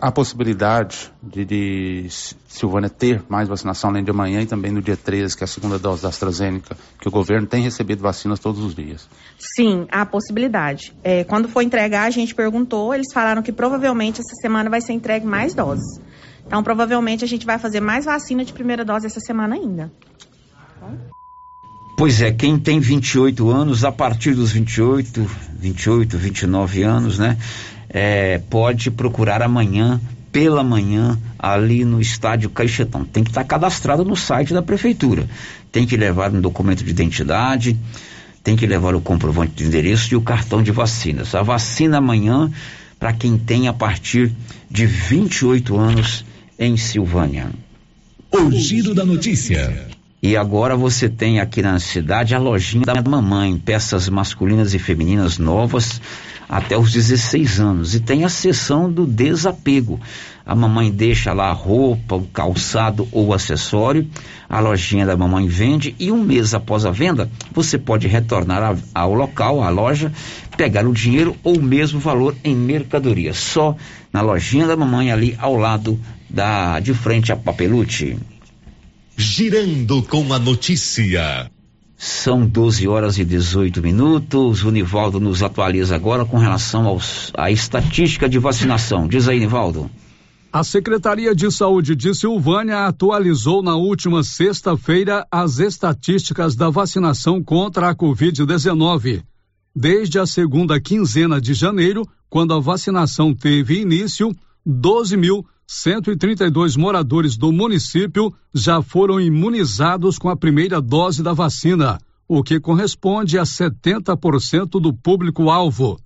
[0.00, 2.06] a possibilidade de, de,
[2.46, 5.48] Silvânia ter mais vacinação além de amanhã e também no dia 13, que é a
[5.48, 9.08] segunda dose da AstraZeneca, que o governo tem recebido vacinas todos os dias?
[9.38, 10.94] Sim, há possibilidade.
[11.02, 14.92] É, quando for entregar, a gente perguntou, eles falaram que provavelmente essa semana vai ser
[14.92, 16.00] entregue mais doses.
[16.46, 19.92] Então, provavelmente a gente vai fazer mais vacina de primeira dose essa semana ainda.
[21.96, 25.20] Pois é, quem tem 28 anos, a partir dos 28,
[25.58, 27.36] 28, 29 anos, né?
[27.92, 30.00] É, pode procurar amanhã,
[30.30, 33.04] pela manhã, ali no estádio Caixetão.
[33.04, 35.26] Tem que estar tá cadastrado no site da prefeitura.
[35.72, 37.76] Tem que levar um documento de identidade,
[38.42, 41.34] tem que levar o comprovante de endereço e o cartão de vacinas.
[41.34, 42.50] A vacina amanhã
[42.98, 44.30] para quem tem a partir
[44.70, 46.24] de 28 anos
[46.58, 47.50] em Silvânia.
[48.30, 49.88] O giro da notícia.
[50.22, 55.38] E agora você tem aqui na cidade a lojinha da mamãe, peças masculinas e femininas
[55.38, 56.00] novas
[56.50, 57.94] até os 16 anos.
[57.94, 60.00] E tem a sessão do desapego.
[60.44, 64.08] A mamãe deixa lá a roupa, o calçado ou acessório,
[64.48, 69.14] a lojinha da mamãe vende e um mês após a venda você pode retornar ao
[69.14, 70.12] local, à loja,
[70.56, 73.32] pegar o dinheiro ou o mesmo valor em mercadoria.
[73.32, 73.76] Só
[74.12, 78.18] na lojinha da mamãe ali ao lado da de frente a Papelute.
[79.16, 81.48] Girando com a notícia.
[82.02, 84.64] São 12 horas e 18 minutos.
[84.64, 89.06] O Nivaldo nos atualiza agora com relação aos, à estatística de vacinação.
[89.06, 89.90] Diz aí, Nivaldo.
[90.50, 97.90] A Secretaria de Saúde de Silvânia atualizou na última sexta-feira as estatísticas da vacinação contra
[97.90, 99.22] a Covid-19.
[99.76, 104.34] Desde a segunda quinzena de janeiro, quando a vacinação teve início,
[105.70, 112.58] 12.132 moradores do município já foram imunizados com a primeira dose da vacina, o que
[112.58, 115.96] corresponde a 70% do público-alvo.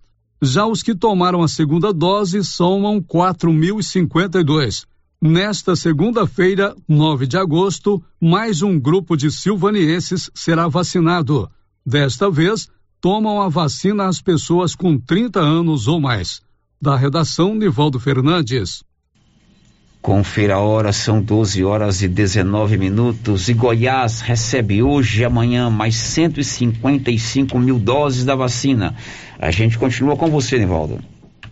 [0.43, 4.85] Já os que tomaram a segunda dose somam 4.052.
[5.19, 11.51] Nesta segunda-feira, 9 de agosto, mais um grupo de silvanienses será vacinado.
[11.87, 12.69] Desta vez,
[13.01, 16.43] tomam a vacina as pessoas com 30 anos ou mais.
[16.81, 18.85] Da redação, Nivaldo Fernandes.
[20.05, 23.49] Confira a hora, são 12 horas e 19 minutos.
[23.49, 28.95] E Goiás recebe hoje e amanhã mais 155 mil doses da vacina.
[29.39, 31.01] A gente continua com você, Nivaldo.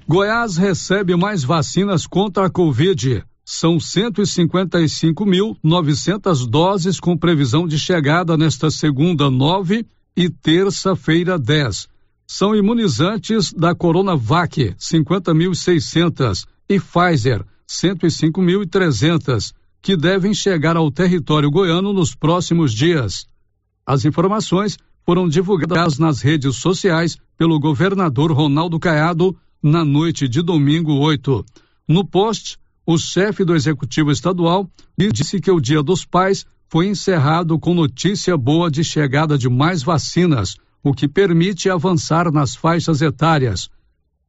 [0.07, 3.25] Goiás recebe mais vacinas contra a Covid.
[3.43, 11.89] São 155.900 doses com previsão de chegada nesta segunda 9 e terça-feira 10.
[12.27, 22.15] São imunizantes da Coronavac, 50.600 e Pfizer, 105.300, que devem chegar ao território goiano nos
[22.15, 23.27] próximos dias.
[23.87, 24.77] As informações
[25.07, 31.45] foram divulgadas nas redes sociais pelo governador Ronaldo Caiado na noite de domingo 8.
[31.89, 37.59] No post, o chefe do executivo estadual disse que o Dia dos Pais foi encerrado
[37.59, 43.71] com notícia boa de chegada de mais vacinas, o que permite avançar nas faixas etárias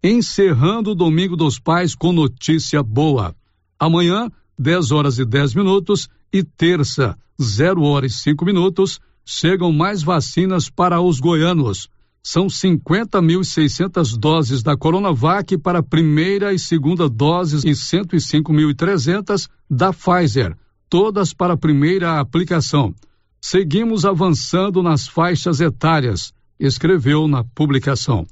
[0.03, 3.33] encerrando o Domingo dos Pais com notícia boa.
[3.79, 10.03] Amanhã, 10 horas e 10 minutos, e terça, 0 horas e 5 minutos, chegam mais
[10.03, 11.87] vacinas para os goianos.
[12.21, 20.57] São 50.600 doses da Coronavac para primeira e segunda doses e 105.300 da Pfizer,
[20.89, 22.93] todas para primeira aplicação.
[23.41, 28.25] Seguimos avançando nas faixas etárias, escreveu na publicação.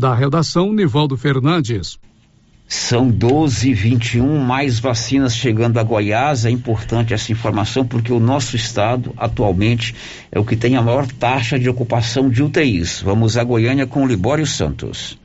[0.00, 1.98] Da redação, Nivaldo Fernandes.
[2.66, 6.46] São 12 21 mais vacinas chegando a Goiás.
[6.46, 9.94] É importante essa informação porque o nosso estado atualmente
[10.32, 13.02] é o que tem a maior taxa de ocupação de UTIs.
[13.02, 15.18] Vamos a Goiânia com Libório Santos.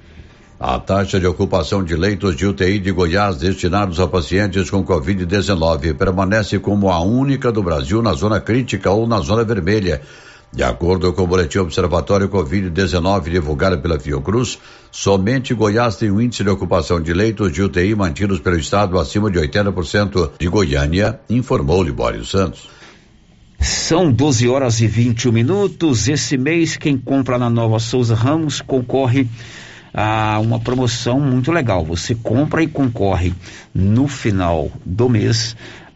[0.60, 5.94] A taxa de ocupação de leitos de UTI de Goiás destinados a pacientes com Covid-19
[5.96, 10.02] permanece como a única do Brasil na zona crítica ou na zona vermelha
[10.52, 14.58] de acordo com o boletim Observatório Covid-19 divulgado pela Fiocruz,
[14.92, 19.30] somente Goiás tem um índice de ocupação de leitos de UTI mantidos pelo Estado acima
[19.30, 22.70] de 80% de Goiânia, informou Libório Santos.
[23.60, 26.08] São 12 horas e 21 minutos.
[26.08, 29.28] Esse mês, quem compra na Nova Souza Ramos concorre
[29.94, 31.84] a uma promoção muito legal.
[31.86, 33.34] Você compra e concorre
[33.74, 35.56] no final do mês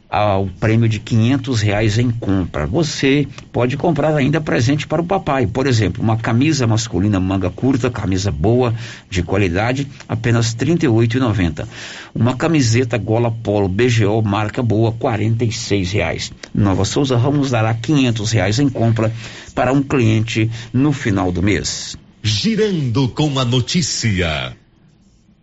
[0.09, 2.65] ao prêmio de quinhentos reais em compra.
[2.65, 7.91] Você pode comprar ainda presente para o papai, por exemplo, uma camisa masculina manga curta,
[7.91, 8.73] camisa boa,
[9.07, 11.67] de qualidade, apenas R$ 38,90.
[12.15, 16.31] Uma camiseta gola polo BGO marca boa, R$ reais.
[16.55, 19.13] Nova Souza Ramos dará quinhentos reais em compra
[19.53, 21.95] para um cliente no final do mês.
[22.23, 24.57] Girando com a notícia.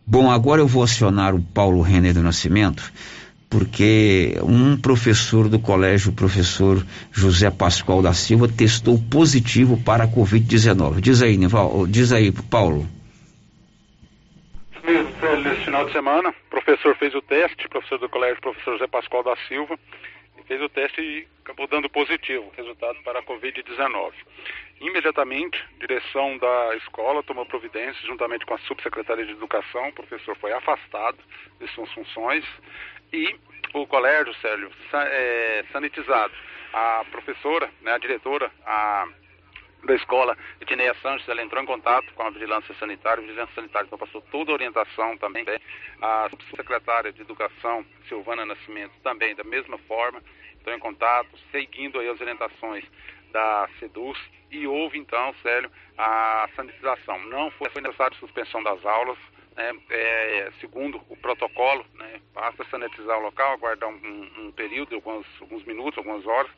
[0.04, 2.92] Bom, agora eu vou acionar o Paulo Renner do Nascimento
[3.50, 10.08] porque um professor do colégio, o professor José Pascoal da Silva, testou positivo para a
[10.08, 11.00] Covid-19.
[11.00, 12.86] Diz aí, Nival, diz aí, Paulo.
[15.42, 19.22] Nesse final de semana, o professor fez o teste, professor do colégio, professor José Pascoal
[19.22, 19.78] da Silva,
[20.46, 24.12] fez o teste e acabou dando positivo, resultado para a Covid-19.
[24.80, 30.52] Imediatamente, direção da escola tomou providências, juntamente com a subsecretaria de Educação, o professor foi
[30.52, 31.18] afastado
[31.58, 32.44] de suas funções
[33.12, 33.38] e
[33.74, 36.32] o colégio, Sérgio, é, sanitizado.
[36.72, 39.06] A professora, né, a diretora a,
[39.84, 43.86] da escola, Edneia Sanches, ela entrou em contato com a Vigilância Sanitária, a Vigilância Sanitária
[43.86, 45.44] então passou toda a orientação também.
[46.02, 50.22] A subsecretária de Educação, Silvana Nascimento, também da mesma forma,
[50.58, 52.84] entrou em contato, seguindo aí as orientações
[53.32, 54.18] da SEDUS
[54.50, 57.18] e houve então, Célio, a sanitização.
[57.26, 59.18] Não foi necessário suspensão das aulas,
[59.56, 65.26] né, é, segundo o protocolo, né, basta sanitizar o local, aguardar um, um período, alguns,
[65.40, 66.50] alguns minutos, algumas horas,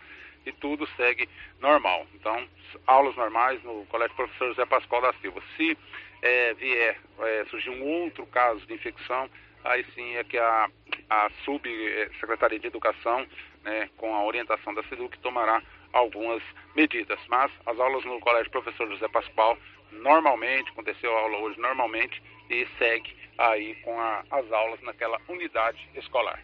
[0.45, 1.29] e tudo segue
[1.61, 2.07] normal.
[2.15, 2.47] Então,
[2.87, 5.43] aulas normais no Colégio Professor José Pascoal da Silva.
[5.57, 5.77] Se
[6.23, 9.29] é, vier é, surgir um outro caso de infecção,
[9.65, 10.71] aí sim é que a,
[11.11, 13.27] a Subsecretaria de Educação,
[13.63, 15.63] né, com a orientação da SEDUC, tomará
[15.93, 16.43] algumas
[16.75, 17.19] medidas.
[17.29, 19.59] Mas as aulas no Colégio Professor José Pascoal,
[19.93, 25.79] normalmente, aconteceu a aula hoje normalmente, e segue aí com a, as aulas naquela unidade
[25.97, 26.41] escolar.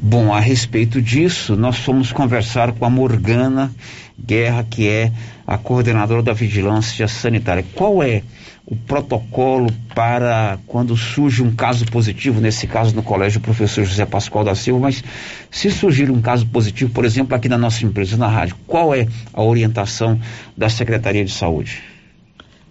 [0.00, 3.74] Bom, a respeito disso, nós fomos conversar com a Morgana
[4.18, 5.10] Guerra, que é
[5.46, 7.64] a coordenadora da vigilância sanitária.
[7.74, 8.22] Qual é
[8.66, 14.44] o protocolo para quando surge um caso positivo, nesse caso no colégio professor José Pascoal
[14.44, 15.02] da Silva, mas
[15.50, 19.06] se surgir um caso positivo, por exemplo, aqui na nossa empresa, na rádio, qual é
[19.32, 20.20] a orientação
[20.56, 21.82] da Secretaria de Saúde?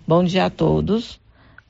[0.07, 1.19] Bom dia a todos.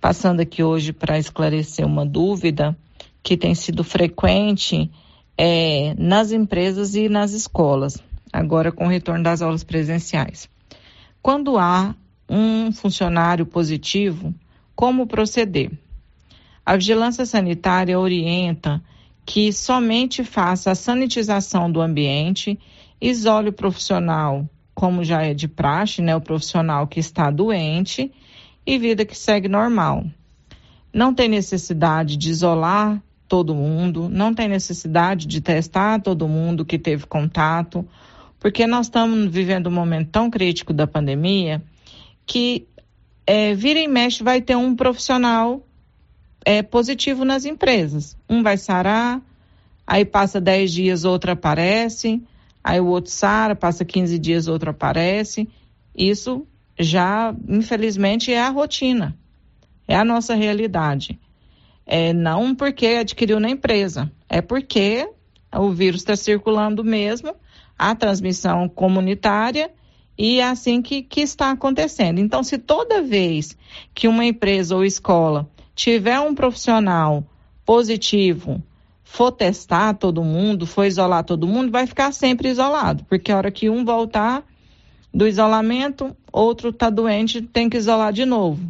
[0.05, 2.77] Passando aqui hoje para esclarecer uma dúvida
[3.23, 4.91] que tem sido frequente
[5.35, 7.97] é, nas empresas e nas escolas,
[8.31, 10.47] agora com o retorno das aulas presenciais.
[11.23, 11.95] Quando há
[12.29, 14.31] um funcionário positivo,
[14.75, 15.71] como proceder?
[16.63, 18.83] A vigilância sanitária orienta
[19.25, 22.59] que somente faça a sanitização do ambiente,
[23.01, 28.11] isole o profissional, como já é de praxe, né, o profissional que está doente,
[28.65, 30.05] e vida que segue normal.
[30.91, 36.77] Não tem necessidade de isolar todo mundo, não tem necessidade de testar todo mundo que
[36.77, 37.87] teve contato,
[38.39, 41.61] porque nós estamos vivendo um momento tão crítico da pandemia
[42.25, 42.67] que
[43.25, 45.65] é, vira e mexe vai ter um profissional
[46.45, 48.15] é, positivo nas empresas.
[48.29, 49.21] Um vai sarar,
[49.85, 52.21] aí passa 10 dias, outro aparece,
[52.63, 55.49] aí o outro sara, passa 15 dias, outro aparece.
[55.95, 56.45] Isso
[56.79, 59.17] já, infelizmente, é a rotina,
[59.87, 61.19] é a nossa realidade.
[61.85, 65.07] É, não porque adquiriu na empresa, é porque
[65.53, 67.35] o vírus está circulando mesmo,
[67.77, 69.71] a transmissão comunitária
[70.17, 72.19] e é assim que, que está acontecendo.
[72.19, 73.57] Então, se toda vez
[73.93, 77.23] que uma empresa ou escola tiver um profissional
[77.65, 78.63] positivo,
[79.03, 83.51] for testar todo mundo, for isolar todo mundo, vai ficar sempre isolado, porque a hora
[83.51, 84.43] que um voltar
[85.15, 88.61] do isolamento, outro está doente, tem que isolar de novo,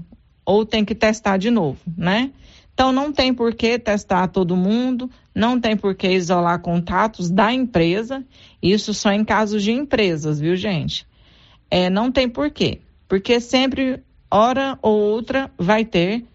[0.45, 2.29] ou tem que testar de novo, né?
[2.71, 7.51] Então não tem por que testar todo mundo, não tem por que isolar contatos da
[7.51, 8.23] empresa,
[8.61, 11.07] isso só em casos de empresas, viu, gente?
[11.71, 16.25] É, não tem por quê, porque sempre, hora ou outra, vai ter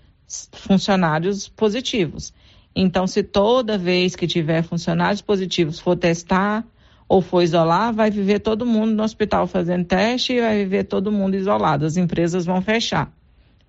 [0.51, 2.35] funcionários positivos.
[2.75, 6.67] Então, se toda vez que tiver funcionários positivos for testar
[7.11, 11.11] ou for isolar, vai viver todo mundo no hospital fazendo teste e vai viver todo
[11.11, 11.85] mundo isolado.
[11.85, 13.13] As empresas vão fechar,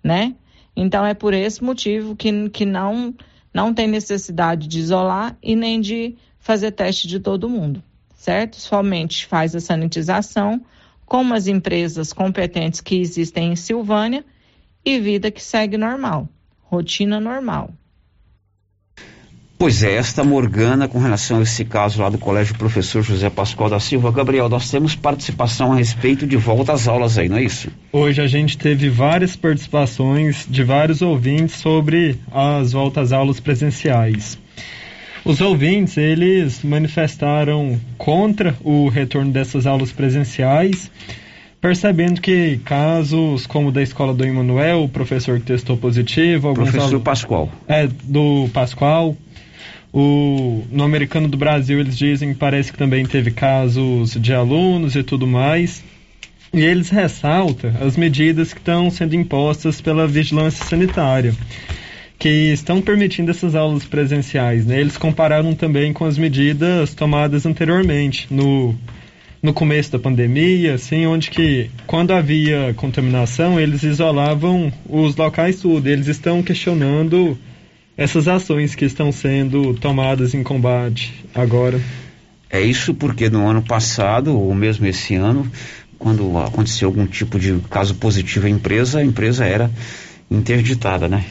[0.04, 0.36] né?
[0.76, 3.12] Então é por esse motivo que, que não,
[3.52, 7.82] não tem necessidade de isolar e nem de fazer teste de todo mundo,
[8.14, 8.58] certo?
[8.58, 10.62] Somente faz a sanitização
[11.04, 14.24] com as empresas competentes que existem em Silvânia
[14.86, 17.72] e vida que segue normal, rotina normal.
[19.62, 23.70] Pois é, esta Morgana, com relação a esse caso lá do Colégio Professor José Pascoal
[23.70, 24.12] da Silva.
[24.12, 27.70] Gabriel, nós temos participação a respeito de volta às aulas aí, não é isso?
[27.94, 34.36] Hoje a gente teve várias participações de vários ouvintes sobre as voltas às aulas presenciais.
[35.24, 40.90] Os ouvintes, eles manifestaram contra o retorno dessas aulas presenciais,
[41.62, 46.52] percebendo que casos como o da escola do Emanuel, o professor que testou positivo...
[46.56, 47.52] Professor aulas, Pascoal.
[47.68, 49.16] É, do Pascoal
[49.94, 54.96] o, no americano do Brasil, eles dizem que parece que também teve casos de alunos
[54.96, 55.84] e tudo mais.
[56.54, 61.34] E eles ressaltam as medidas que estão sendo impostas pela vigilância sanitária,
[62.20, 64.66] que estão permitindo essas aulas presenciais.
[64.66, 64.80] Né?
[64.80, 68.76] Eles compararam também com as medidas tomadas anteriormente, no,
[69.42, 75.88] no começo da pandemia, assim, onde que quando havia contaminação, eles isolavam os locais tudo.
[75.88, 77.38] Eles estão questionando
[77.98, 81.80] essas ações que estão sendo tomadas em combate agora?
[82.50, 85.50] É isso porque no ano passado, ou mesmo esse ano,
[85.98, 89.72] quando aconteceu algum tipo de caso positivo à empresa, a empresa era
[90.30, 91.24] interditada, né?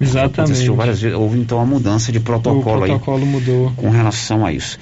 [0.00, 0.40] Exatamente.
[0.40, 3.72] Aconteceu várias vezes, houve então a mudança de protocolo, o protocolo aí mudou.
[3.76, 4.78] com relação a isso.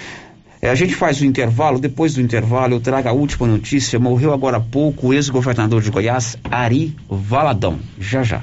[0.61, 3.99] É, a gente faz o intervalo, depois do intervalo eu trago a última notícia.
[3.99, 7.81] Morreu agora há pouco o ex-governador de Goiás, Ari Valadão.
[7.99, 8.43] Já já.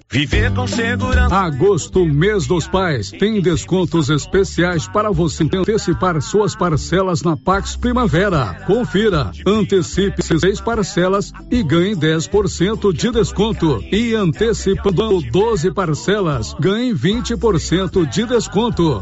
[0.11, 1.33] Viver com segurança.
[1.33, 8.61] Agosto, mês dos pais, tem descontos especiais para você antecipar suas parcelas na Pax Primavera.
[8.67, 13.81] Confira, antecipe seis parcelas e ganhe 10% de desconto.
[13.89, 19.01] E antecipando 12 parcelas, ganhe 20% de desconto.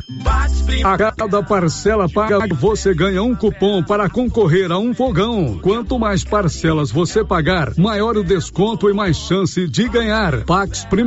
[0.84, 5.58] A cada parcela paga, você ganha um cupom para concorrer a um fogão.
[5.60, 10.46] Quanto mais parcelas você pagar, maior o desconto e mais chance de ganhar.
[10.46, 10.99] Pax Primavera,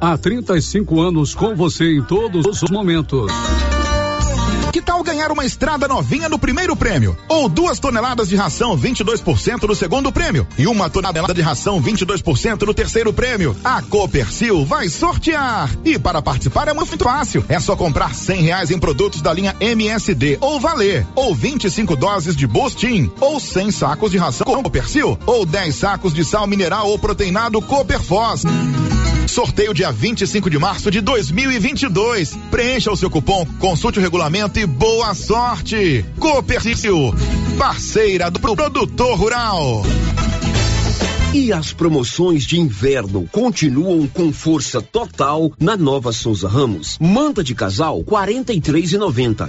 [0.00, 3.30] há 35 anos com você em todos os momentos.
[4.72, 7.16] Que tal ganhar uma estrada novinha no primeiro prêmio?
[7.28, 10.46] Ou duas toneladas de ração 22% no segundo prêmio?
[10.58, 13.56] E uma tonelada de ração 22% no terceiro prêmio?
[13.64, 15.70] A Copercil vai sortear!
[15.84, 17.44] E para participar é muito fácil.
[17.48, 21.06] É só comprar cem reais em produtos da linha MSD ou Valer.
[21.14, 23.10] Ou 25 doses de Bostin.
[23.20, 25.18] Ou 100 sacos de ração Copercil.
[25.26, 28.44] Ou 10 sacos de sal mineral ou proteinado Cooperfós.
[29.28, 32.36] Sorteio dia 25 de março de 2022.
[32.50, 36.04] Preencha o seu cupom, consulte o regulamento e boa sorte.
[36.18, 37.14] Copercil,
[37.58, 39.82] parceira do produtor rural.
[41.34, 46.96] E as promoções de inverno continuam com força total na Nova Souza Ramos.
[46.98, 49.48] Manta de casal 43,90.